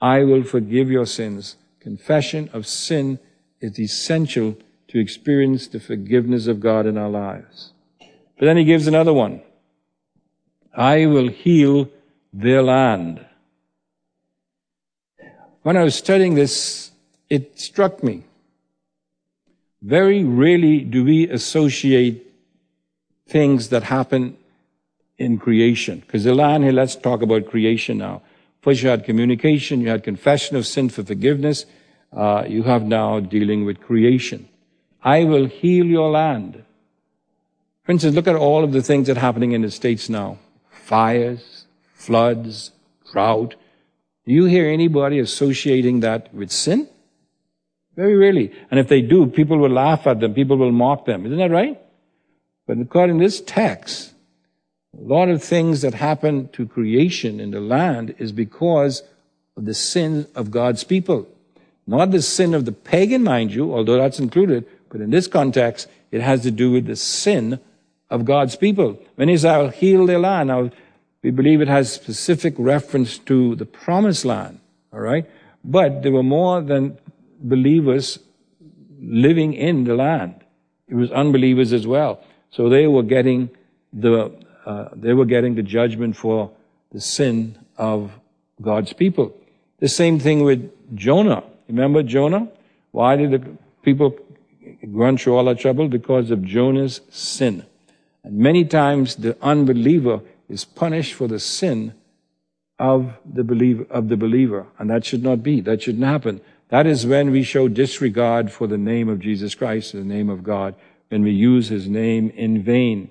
I 0.00 0.24
will 0.24 0.42
forgive 0.42 0.90
your 0.90 1.04
sins. 1.04 1.56
Confession 1.78 2.48
of 2.54 2.66
sin 2.66 3.18
is 3.60 3.78
essential 3.78 4.56
to 4.88 4.98
experience 4.98 5.68
the 5.68 5.78
forgiveness 5.78 6.46
of 6.46 6.58
God 6.58 6.86
in 6.86 6.96
our 6.96 7.10
lives. 7.10 7.72
But 8.38 8.46
then 8.46 8.56
he 8.56 8.64
gives 8.64 8.86
another 8.86 9.12
one. 9.12 9.42
I 10.74 11.04
will 11.04 11.28
heal 11.28 11.90
their 12.32 12.62
land. 12.62 13.26
When 15.62 15.76
I 15.76 15.84
was 15.84 15.94
studying 15.94 16.34
this, 16.34 16.92
it 17.28 17.60
struck 17.60 18.02
me. 18.02 18.24
Very 19.82 20.24
rarely 20.24 20.80
do 20.80 21.04
we 21.04 21.28
associate 21.28 22.24
things 23.26 23.68
that 23.68 23.84
happen 23.84 24.36
in 25.18 25.38
creation. 25.38 26.00
Because 26.00 26.24
the 26.24 26.34
land 26.34 26.64
here, 26.64 26.72
let's 26.72 26.96
talk 26.96 27.22
about 27.22 27.46
creation 27.46 27.98
now. 27.98 28.22
First 28.62 28.82
you 28.82 28.88
had 28.88 29.04
communication, 29.04 29.80
you 29.80 29.88
had 29.88 30.02
confession 30.02 30.56
of 30.56 30.66
sin 30.66 30.88
for 30.88 31.04
forgiveness, 31.04 31.66
uh, 32.12 32.44
you 32.48 32.62
have 32.62 32.82
now 32.82 33.20
dealing 33.20 33.64
with 33.64 33.80
creation. 33.80 34.48
I 35.02 35.24
will 35.24 35.46
heal 35.46 35.84
your 35.84 36.10
land. 36.10 36.64
For 37.84 37.92
instance, 37.92 38.14
look 38.14 38.26
at 38.26 38.36
all 38.36 38.64
of 38.64 38.72
the 38.72 38.82
things 38.82 39.06
that 39.08 39.18
are 39.18 39.20
happening 39.20 39.52
in 39.52 39.60
the 39.62 39.70
States 39.70 40.08
now. 40.08 40.38
Fires, 40.70 41.66
floods, 41.92 42.72
drought. 43.12 43.54
Do 44.26 44.32
you 44.32 44.46
hear 44.46 44.70
anybody 44.70 45.18
associating 45.18 46.00
that 46.00 46.32
with 46.32 46.50
sin? 46.50 46.88
Very 47.96 48.16
rarely. 48.16 48.52
And 48.70 48.80
if 48.80 48.88
they 48.88 49.02
do, 49.02 49.26
people 49.26 49.58
will 49.58 49.70
laugh 49.70 50.06
at 50.06 50.20
them, 50.20 50.32
people 50.32 50.56
will 50.56 50.72
mock 50.72 51.04
them. 51.04 51.26
Isn't 51.26 51.38
that 51.38 51.50
right? 51.50 51.78
But 52.66 52.78
according 52.78 53.18
to 53.18 53.24
this 53.24 53.40
text, 53.40 54.14
a 54.98 55.02
lot 55.02 55.28
of 55.28 55.42
things 55.42 55.82
that 55.82 55.94
happen 55.94 56.48
to 56.48 56.66
creation 56.66 57.40
in 57.40 57.50
the 57.50 57.60
land 57.60 58.14
is 58.18 58.32
because 58.32 59.02
of 59.56 59.64
the 59.64 59.74
sin 59.74 60.26
of 60.34 60.50
God's 60.50 60.84
people. 60.84 61.28
Not 61.86 62.10
the 62.10 62.22
sin 62.22 62.54
of 62.54 62.64
the 62.64 62.72
pagan, 62.72 63.22
mind 63.22 63.52
you, 63.52 63.74
although 63.74 63.98
that's 63.98 64.18
included, 64.18 64.66
but 64.88 65.00
in 65.00 65.10
this 65.10 65.26
context, 65.26 65.88
it 66.10 66.20
has 66.20 66.42
to 66.42 66.50
do 66.50 66.70
with 66.70 66.86
the 66.86 66.96
sin 66.96 67.60
of 68.08 68.24
God's 68.24 68.56
people. 68.56 68.98
When 69.16 69.28
he 69.28 69.36
says, 69.36 69.44
I'll 69.46 69.68
heal 69.68 70.04
land, 70.04 70.48
now, 70.48 70.70
we 71.22 71.30
believe 71.30 71.60
it 71.60 71.68
has 71.68 71.92
specific 71.92 72.54
reference 72.58 73.18
to 73.20 73.56
the 73.56 73.64
promised 73.64 74.24
land, 74.24 74.60
all 74.92 75.00
right? 75.00 75.28
But 75.64 76.02
there 76.02 76.12
were 76.12 76.22
more 76.22 76.60
than 76.60 76.98
believers 77.40 78.18
living 79.00 79.54
in 79.54 79.84
the 79.84 79.94
land. 79.94 80.34
It 80.86 80.94
was 80.94 81.10
unbelievers 81.10 81.72
as 81.72 81.86
well. 81.86 82.22
So 82.54 82.68
they 82.68 82.86
were 82.86 83.02
getting 83.02 83.50
the, 83.92 84.30
uh, 84.64 84.88
they 84.94 85.12
were 85.12 85.24
getting 85.24 85.56
the 85.56 85.62
judgment 85.62 86.16
for 86.16 86.52
the 86.92 87.00
sin 87.00 87.58
of 87.76 88.12
God's 88.62 88.92
people. 88.92 89.36
The 89.80 89.88
same 89.88 90.20
thing 90.20 90.44
with 90.44 90.70
Jonah. 90.94 91.42
Remember 91.66 92.04
Jonah? 92.04 92.46
Why 92.92 93.16
did 93.16 93.32
the 93.32 93.58
people 93.82 94.16
run 94.84 95.18
through 95.18 95.34
all 95.36 95.44
that 95.46 95.58
trouble? 95.58 95.88
Because 95.88 96.30
of 96.30 96.44
Jonah's 96.44 97.00
sin. 97.10 97.66
And 98.22 98.38
many 98.38 98.64
times 98.64 99.16
the 99.16 99.36
unbeliever 99.42 100.20
is 100.48 100.64
punished 100.64 101.14
for 101.14 101.26
the 101.26 101.40
sin 101.40 101.92
of 102.78 103.14
the 103.24 103.42
believer, 103.42 103.84
of 103.90 104.08
the 104.08 104.16
believer. 104.16 104.68
And 104.78 104.90
that 104.90 105.04
should 105.04 105.24
not 105.24 105.42
be. 105.42 105.60
That 105.60 105.82
shouldn't 105.82 106.04
happen. 106.04 106.40
That 106.68 106.86
is 106.86 107.04
when 107.04 107.32
we 107.32 107.42
show 107.42 107.66
disregard 107.66 108.52
for 108.52 108.68
the 108.68 108.78
name 108.78 109.08
of 109.08 109.18
Jesus 109.18 109.56
Christ, 109.56 109.92
the 109.92 110.04
name 110.04 110.30
of 110.30 110.44
God, 110.44 110.76
when 111.08 111.22
we 111.22 111.30
use 111.30 111.68
his 111.68 111.88
name 111.88 112.30
in 112.30 112.62
vain. 112.62 113.10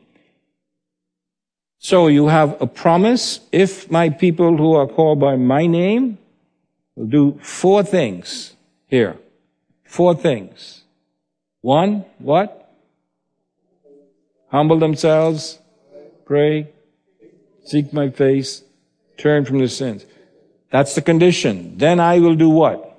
So 1.79 2.07
you 2.07 2.27
have 2.27 2.61
a 2.61 2.67
promise. 2.67 3.41
If 3.51 3.91
my 3.91 4.09
people 4.09 4.57
who 4.57 4.73
are 4.75 4.87
called 4.87 5.19
by 5.19 5.35
my 5.35 5.67
name 5.67 6.17
will 6.95 7.07
do 7.07 7.39
four 7.41 7.83
things 7.83 8.55
here. 8.87 9.17
Four 9.83 10.15
things. 10.15 10.83
One, 11.61 12.05
what? 12.19 12.59
Humble 14.49 14.79
themselves, 14.79 15.59
pray, 16.25 16.69
seek 17.65 17.91
my 17.91 18.09
face, 18.09 18.63
turn 19.17 19.45
from 19.45 19.57
their 19.59 19.67
sins. 19.67 20.05
That's 20.69 20.95
the 20.95 21.01
condition. 21.01 21.77
Then 21.77 21.99
I 21.99 22.19
will 22.19 22.35
do 22.35 22.49
what? 22.49 22.92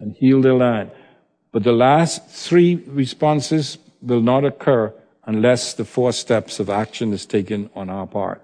And 0.00 0.14
heal 0.14 0.40
their 0.40 0.54
land. 0.54 0.90
But 1.52 1.64
the 1.64 1.72
last 1.72 2.28
three 2.28 2.76
responses 2.86 3.78
will 4.00 4.20
not 4.20 4.44
occur 4.44 4.92
unless 5.24 5.74
the 5.74 5.84
four 5.84 6.12
steps 6.12 6.60
of 6.60 6.70
action 6.70 7.12
is 7.12 7.26
taken 7.26 7.68
on 7.74 7.90
our 7.90 8.06
part. 8.06 8.42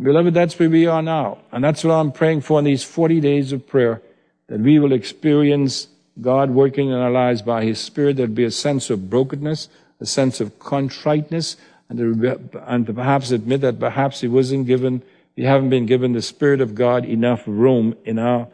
Beloved, 0.00 0.34
that's 0.34 0.58
where 0.58 0.70
we 0.70 0.86
are 0.86 1.02
now. 1.02 1.38
And 1.52 1.64
that's 1.64 1.82
what 1.82 1.94
I'm 1.94 2.12
praying 2.12 2.42
for 2.42 2.58
in 2.58 2.66
these 2.66 2.84
40 2.84 3.20
days 3.20 3.52
of 3.52 3.66
prayer, 3.66 4.02
that 4.48 4.60
we 4.60 4.78
will 4.78 4.92
experience 4.92 5.88
God 6.20 6.50
working 6.50 6.88
in 6.88 6.94
our 6.94 7.10
lives 7.10 7.42
by 7.42 7.64
His 7.64 7.78
Spirit. 7.78 8.16
There'll 8.16 8.32
be 8.32 8.44
a 8.44 8.50
sense 8.50 8.90
of 8.90 9.08
brokenness, 9.10 9.68
a 10.00 10.06
sense 10.06 10.40
of 10.40 10.58
contriteness, 10.58 11.56
and, 11.88 11.98
and 12.00 12.94
perhaps 12.94 13.30
admit 13.30 13.62
that 13.62 13.78
perhaps 13.78 14.20
He 14.20 14.28
wasn't 14.28 14.66
given, 14.66 15.02
we 15.36 15.44
haven't 15.44 15.70
been 15.70 15.86
given 15.86 16.12
the 16.12 16.22
Spirit 16.22 16.60
of 16.60 16.74
God 16.74 17.04
enough 17.04 17.42
room 17.46 17.96
in 18.04 18.18
our 18.18 18.48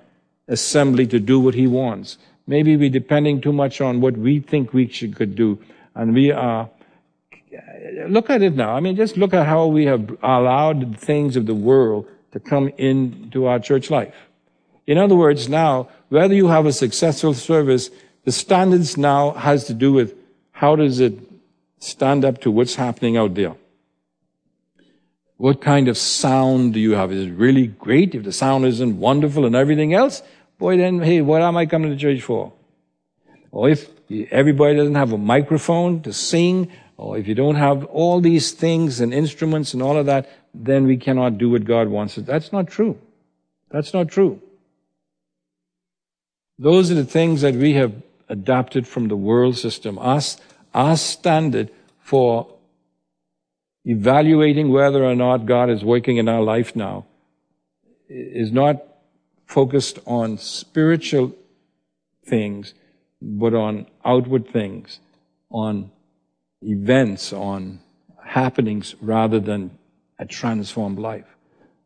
assembly 0.52 1.06
to 1.08 1.18
do 1.18 1.40
what 1.40 1.54
He 1.54 1.66
wants. 1.66 2.18
Maybe 2.46 2.76
we're 2.76 2.90
depending 2.90 3.40
too 3.40 3.52
much 3.52 3.80
on 3.80 4.00
what 4.00 4.16
we 4.16 4.40
think 4.40 4.72
we 4.72 4.88
should, 4.88 5.16
could 5.16 5.34
do, 5.34 5.58
and 5.94 6.14
we 6.14 6.30
are 6.30 6.68
look 8.08 8.30
at 8.30 8.42
it 8.42 8.54
now. 8.54 8.74
I 8.74 8.80
mean, 8.80 8.96
just 8.96 9.16
look 9.16 9.34
at 9.34 9.46
how 9.46 9.66
we 9.66 9.84
have 9.86 10.16
allowed 10.22 10.98
things 10.98 11.36
of 11.36 11.46
the 11.46 11.54
world 11.54 12.08
to 12.32 12.40
come 12.40 12.68
into 12.78 13.46
our 13.46 13.58
church 13.58 13.90
life. 13.90 14.14
In 14.86 14.98
other 14.98 15.14
words, 15.14 15.48
now 15.48 15.88
whether 16.08 16.34
you 16.34 16.48
have 16.48 16.66
a 16.66 16.72
successful 16.72 17.34
service, 17.34 17.90
the 18.24 18.32
standards 18.32 18.96
now 18.96 19.32
has 19.32 19.64
to 19.66 19.74
do 19.74 19.92
with 19.92 20.14
how 20.52 20.76
does 20.76 21.00
it 21.00 21.18
stand 21.78 22.24
up 22.24 22.40
to 22.42 22.50
what's 22.50 22.76
happening 22.76 23.16
out 23.16 23.34
there. 23.34 23.54
What 25.36 25.60
kind 25.60 25.88
of 25.88 25.98
sound 25.98 26.74
do 26.74 26.80
you 26.80 26.92
have? 26.92 27.10
Is 27.10 27.26
it 27.26 27.32
really 27.32 27.66
great? 27.66 28.14
If 28.14 28.22
the 28.22 28.32
sound 28.32 28.64
isn't 28.64 28.98
wonderful 28.98 29.44
and 29.44 29.56
everything 29.56 29.92
else, 29.92 30.22
boy, 30.62 30.76
then, 30.76 31.00
hey, 31.00 31.20
what 31.20 31.42
am 31.42 31.56
I 31.56 31.66
coming 31.66 31.90
to 31.90 31.96
church 31.96 32.22
for? 32.22 32.52
Or 33.50 33.68
if 33.68 33.88
everybody 34.30 34.76
doesn't 34.76 34.94
have 34.94 35.12
a 35.12 35.18
microphone 35.18 36.00
to 36.02 36.12
sing, 36.12 36.70
or 36.96 37.18
if 37.18 37.26
you 37.26 37.34
don't 37.34 37.56
have 37.56 37.84
all 37.86 38.20
these 38.20 38.52
things 38.52 39.00
and 39.00 39.12
instruments 39.12 39.74
and 39.74 39.82
all 39.82 39.98
of 39.98 40.06
that, 40.06 40.30
then 40.54 40.86
we 40.86 40.96
cannot 40.96 41.36
do 41.36 41.50
what 41.50 41.64
God 41.64 41.88
wants 41.88 42.16
us. 42.16 42.24
That's 42.24 42.52
not 42.52 42.68
true. 42.68 42.96
That's 43.70 43.92
not 43.92 44.08
true. 44.08 44.40
Those 46.60 46.92
are 46.92 46.94
the 46.94 47.04
things 47.04 47.40
that 47.40 47.54
we 47.54 47.72
have 47.74 47.92
adopted 48.28 48.86
from 48.86 49.08
the 49.08 49.16
world 49.16 49.56
system. 49.56 49.98
Our, 49.98 50.20
our 50.74 50.96
standard 50.96 51.70
for 51.98 52.46
evaluating 53.84 54.70
whether 54.70 55.04
or 55.04 55.16
not 55.16 55.44
God 55.44 55.70
is 55.70 55.82
working 55.82 56.18
in 56.18 56.28
our 56.28 56.42
life 56.42 56.76
now 56.76 57.06
is 58.08 58.52
not 58.52 58.91
focused 59.52 59.98
on 60.06 60.38
spiritual 60.38 61.34
things, 62.26 62.72
but 63.20 63.54
on 63.54 63.86
outward 64.04 64.48
things, 64.48 64.98
on 65.50 65.90
events, 66.62 67.32
on 67.32 67.78
happenings, 68.24 68.94
rather 69.00 69.38
than 69.38 69.70
a 70.18 70.24
transformed 70.24 70.98
life. 70.98 71.26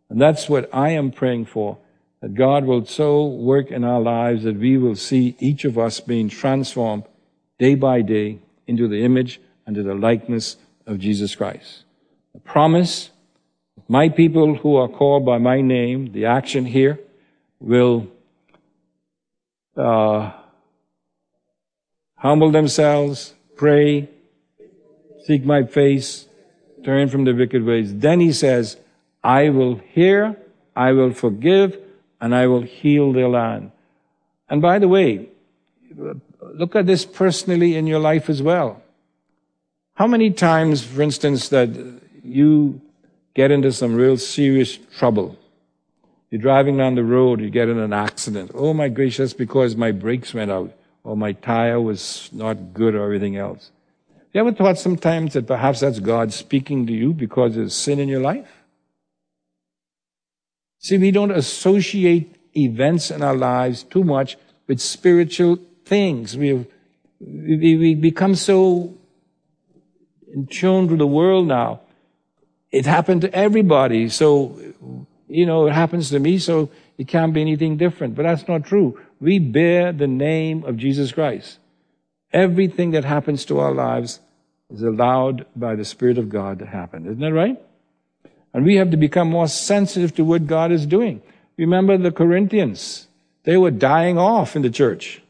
And 0.08 0.20
that's 0.20 0.48
what 0.48 0.70
I 0.72 0.90
am 0.90 1.10
praying 1.10 1.46
for, 1.46 1.78
that 2.20 2.34
God 2.34 2.64
will 2.64 2.86
so 2.86 3.26
work 3.26 3.72
in 3.72 3.82
our 3.82 4.00
lives 4.00 4.44
that 4.44 4.56
we 4.56 4.78
will 4.78 4.94
see 4.94 5.34
each 5.40 5.64
of 5.64 5.76
us 5.76 5.98
being 5.98 6.28
transformed 6.28 7.04
day 7.58 7.74
by 7.74 8.02
day 8.02 8.38
into 8.68 8.86
the 8.86 9.02
image 9.02 9.40
and 9.66 9.74
to 9.74 9.82
the 9.82 9.94
likeness 9.94 10.56
of 10.86 11.00
Jesus 11.00 11.34
Christ. 11.34 11.82
The 12.32 12.40
promise, 12.40 13.10
my 13.88 14.08
people 14.08 14.54
who 14.54 14.76
are 14.76 14.88
called 14.88 15.26
by 15.26 15.38
my 15.38 15.60
name, 15.60 16.12
the 16.12 16.26
action 16.26 16.66
here, 16.66 17.00
will 17.66 18.06
uh, 19.76 20.32
humble 22.14 22.50
themselves, 22.50 23.34
pray, 23.56 24.08
seek 25.24 25.44
my 25.44 25.64
face, 25.64 26.26
turn 26.84 27.08
from 27.08 27.24
the 27.24 27.34
wicked 27.34 27.64
ways. 27.64 27.96
Then 27.96 28.20
he 28.20 28.32
says, 28.32 28.76
I 29.24 29.48
will 29.48 29.80
hear, 29.92 30.36
I 30.76 30.92
will 30.92 31.12
forgive, 31.12 31.76
and 32.20 32.34
I 32.34 32.46
will 32.46 32.62
heal 32.62 33.12
their 33.12 33.28
land. 33.28 33.72
And 34.48 34.62
by 34.62 34.78
the 34.78 34.88
way, 34.88 35.28
look 36.40 36.76
at 36.76 36.86
this 36.86 37.04
personally 37.04 37.74
in 37.74 37.86
your 37.86 37.98
life 37.98 38.30
as 38.30 38.40
well. 38.40 38.80
How 39.94 40.06
many 40.06 40.30
times, 40.30 40.84
for 40.84 41.02
instance, 41.02 41.48
that 41.48 41.70
you 42.22 42.80
get 43.36 43.50
into 43.50 43.70
some 43.70 43.94
real 43.94 44.16
serious 44.16 44.78
trouble. 44.98 45.36
You're 46.36 46.42
driving 46.42 46.76
down 46.76 46.96
the 46.96 47.02
road, 47.02 47.40
you 47.40 47.48
get 47.48 47.70
in 47.70 47.78
an 47.78 47.94
accident. 47.94 48.50
Oh 48.52 48.74
my 48.74 48.88
gracious, 48.88 49.32
because 49.32 49.74
my 49.74 49.90
brakes 49.90 50.34
went 50.34 50.50
out, 50.50 50.70
or 51.02 51.16
my 51.16 51.32
tire 51.32 51.80
was 51.80 52.28
not 52.30 52.74
good, 52.74 52.94
or 52.94 53.04
everything 53.04 53.38
else. 53.38 53.70
You 54.34 54.40
ever 54.40 54.52
thought 54.52 54.76
sometimes 54.76 55.32
that 55.32 55.46
perhaps 55.46 55.80
that's 55.80 55.98
God 55.98 56.34
speaking 56.34 56.86
to 56.88 56.92
you 56.92 57.14
because 57.14 57.54
there's 57.54 57.74
sin 57.74 57.98
in 57.98 58.06
your 58.06 58.20
life? 58.20 58.46
See, 60.78 60.98
we 60.98 61.10
don't 61.10 61.30
associate 61.30 62.36
events 62.54 63.10
in 63.10 63.22
our 63.22 63.34
lives 63.34 63.82
too 63.82 64.04
much 64.04 64.36
with 64.66 64.78
spiritual 64.78 65.58
things. 65.86 66.36
We, 66.36 66.48
have, 66.48 66.66
we, 67.18 67.78
we 67.78 67.94
become 67.94 68.34
so 68.34 68.92
in 70.34 70.48
tune 70.48 70.88
to 70.88 70.96
the 70.96 71.06
world 71.06 71.46
now 71.46 71.80
it 72.70 72.84
happened 72.84 73.22
to 73.22 73.34
everybody. 73.34 74.10
So, 74.10 74.60
you 75.28 75.46
know, 75.46 75.66
it 75.66 75.72
happens 75.72 76.10
to 76.10 76.18
me, 76.18 76.38
so 76.38 76.70
it 76.98 77.08
can't 77.08 77.32
be 77.32 77.40
anything 77.40 77.76
different. 77.76 78.14
But 78.14 78.22
that's 78.24 78.46
not 78.48 78.64
true. 78.64 79.00
We 79.20 79.38
bear 79.38 79.92
the 79.92 80.06
name 80.06 80.64
of 80.64 80.76
Jesus 80.76 81.12
Christ. 81.12 81.58
Everything 82.32 82.90
that 82.92 83.04
happens 83.04 83.44
to 83.46 83.58
our 83.58 83.72
lives 83.72 84.20
is 84.70 84.82
allowed 84.82 85.46
by 85.54 85.74
the 85.76 85.84
Spirit 85.84 86.18
of 86.18 86.28
God 86.28 86.58
to 86.58 86.66
happen. 86.66 87.06
Isn't 87.06 87.20
that 87.20 87.32
right? 87.32 87.60
And 88.52 88.64
we 88.64 88.76
have 88.76 88.90
to 88.90 88.96
become 88.96 89.28
more 89.28 89.48
sensitive 89.48 90.14
to 90.16 90.24
what 90.24 90.46
God 90.46 90.72
is 90.72 90.86
doing. 90.86 91.22
Remember 91.56 91.96
the 91.96 92.12
Corinthians. 92.12 93.06
They 93.44 93.56
were 93.56 93.70
dying 93.70 94.18
off 94.18 94.56
in 94.56 94.62
the 94.62 94.70
church. 94.70 95.22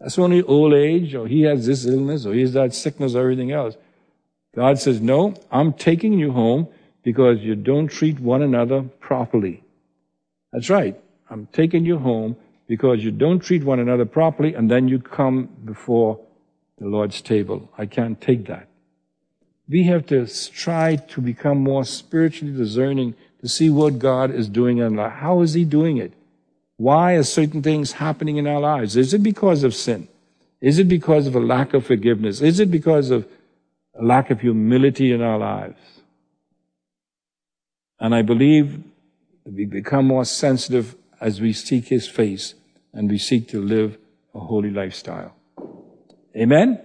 That's 0.00 0.18
only 0.18 0.42
old 0.42 0.74
age, 0.74 1.14
or 1.14 1.26
he 1.26 1.42
has 1.42 1.66
this 1.66 1.84
illness, 1.84 2.24
or 2.24 2.32
he 2.34 2.42
has 2.42 2.52
that 2.52 2.74
sickness, 2.74 3.14
or 3.14 3.20
everything 3.20 3.52
else. 3.52 3.76
God 4.54 4.78
says, 4.78 5.00
no, 5.00 5.34
I'm 5.50 5.72
taking 5.72 6.14
you 6.14 6.32
home 6.32 6.68
because 7.08 7.38
you 7.40 7.54
don't 7.54 7.88
treat 7.88 8.20
one 8.20 8.42
another 8.42 8.82
properly. 9.08 9.62
That's 10.52 10.68
right. 10.68 10.94
I'm 11.30 11.46
taking 11.52 11.84
you 11.86 11.98
home 11.98 12.36
because 12.66 13.02
you 13.02 13.10
don't 13.10 13.40
treat 13.40 13.64
one 13.64 13.80
another 13.80 14.04
properly 14.04 14.52
and 14.52 14.70
then 14.70 14.88
you 14.88 14.98
come 14.98 15.48
before 15.64 16.20
the 16.78 16.86
Lord's 16.86 17.20
table. 17.22 17.70
I 17.78 17.86
can't 17.86 18.20
take 18.20 18.46
that. 18.48 18.68
We 19.68 19.84
have 19.84 20.04
to 20.08 20.26
try 20.50 20.96
to 20.96 21.20
become 21.22 21.58
more 21.58 21.84
spiritually 21.84 22.54
discerning 22.54 23.14
to 23.40 23.48
see 23.48 23.70
what 23.70 23.98
God 23.98 24.30
is 24.30 24.48
doing 24.48 24.78
in 24.78 24.84
our 24.84 25.06
life. 25.06 25.18
How 25.18 25.40
is 25.40 25.54
He 25.54 25.64
doing 25.64 25.96
it? 25.96 26.12
Why 26.76 27.14
are 27.14 27.22
certain 27.22 27.62
things 27.62 27.92
happening 27.92 28.36
in 28.36 28.46
our 28.46 28.60
lives? 28.60 28.96
Is 28.96 29.14
it 29.14 29.22
because 29.22 29.64
of 29.64 29.74
sin? 29.74 30.08
Is 30.60 30.78
it 30.78 30.88
because 30.88 31.26
of 31.26 31.34
a 31.34 31.40
lack 31.40 31.72
of 31.72 31.86
forgiveness? 31.86 32.40
Is 32.40 32.60
it 32.60 32.70
because 32.70 33.10
of 33.10 33.26
a 33.98 34.04
lack 34.04 34.30
of 34.30 34.40
humility 34.40 35.12
in 35.12 35.20
our 35.20 35.38
lives. 35.38 35.80
And 38.00 38.14
I 38.14 38.22
believe 38.22 38.82
we 39.44 39.64
become 39.64 40.06
more 40.06 40.24
sensitive 40.24 40.94
as 41.20 41.40
we 41.40 41.52
seek 41.52 41.88
His 41.88 42.06
face 42.08 42.54
and 42.92 43.10
we 43.10 43.18
seek 43.18 43.48
to 43.48 43.60
live 43.60 43.98
a 44.34 44.40
holy 44.40 44.70
lifestyle. 44.70 45.34
Amen? 46.36 46.80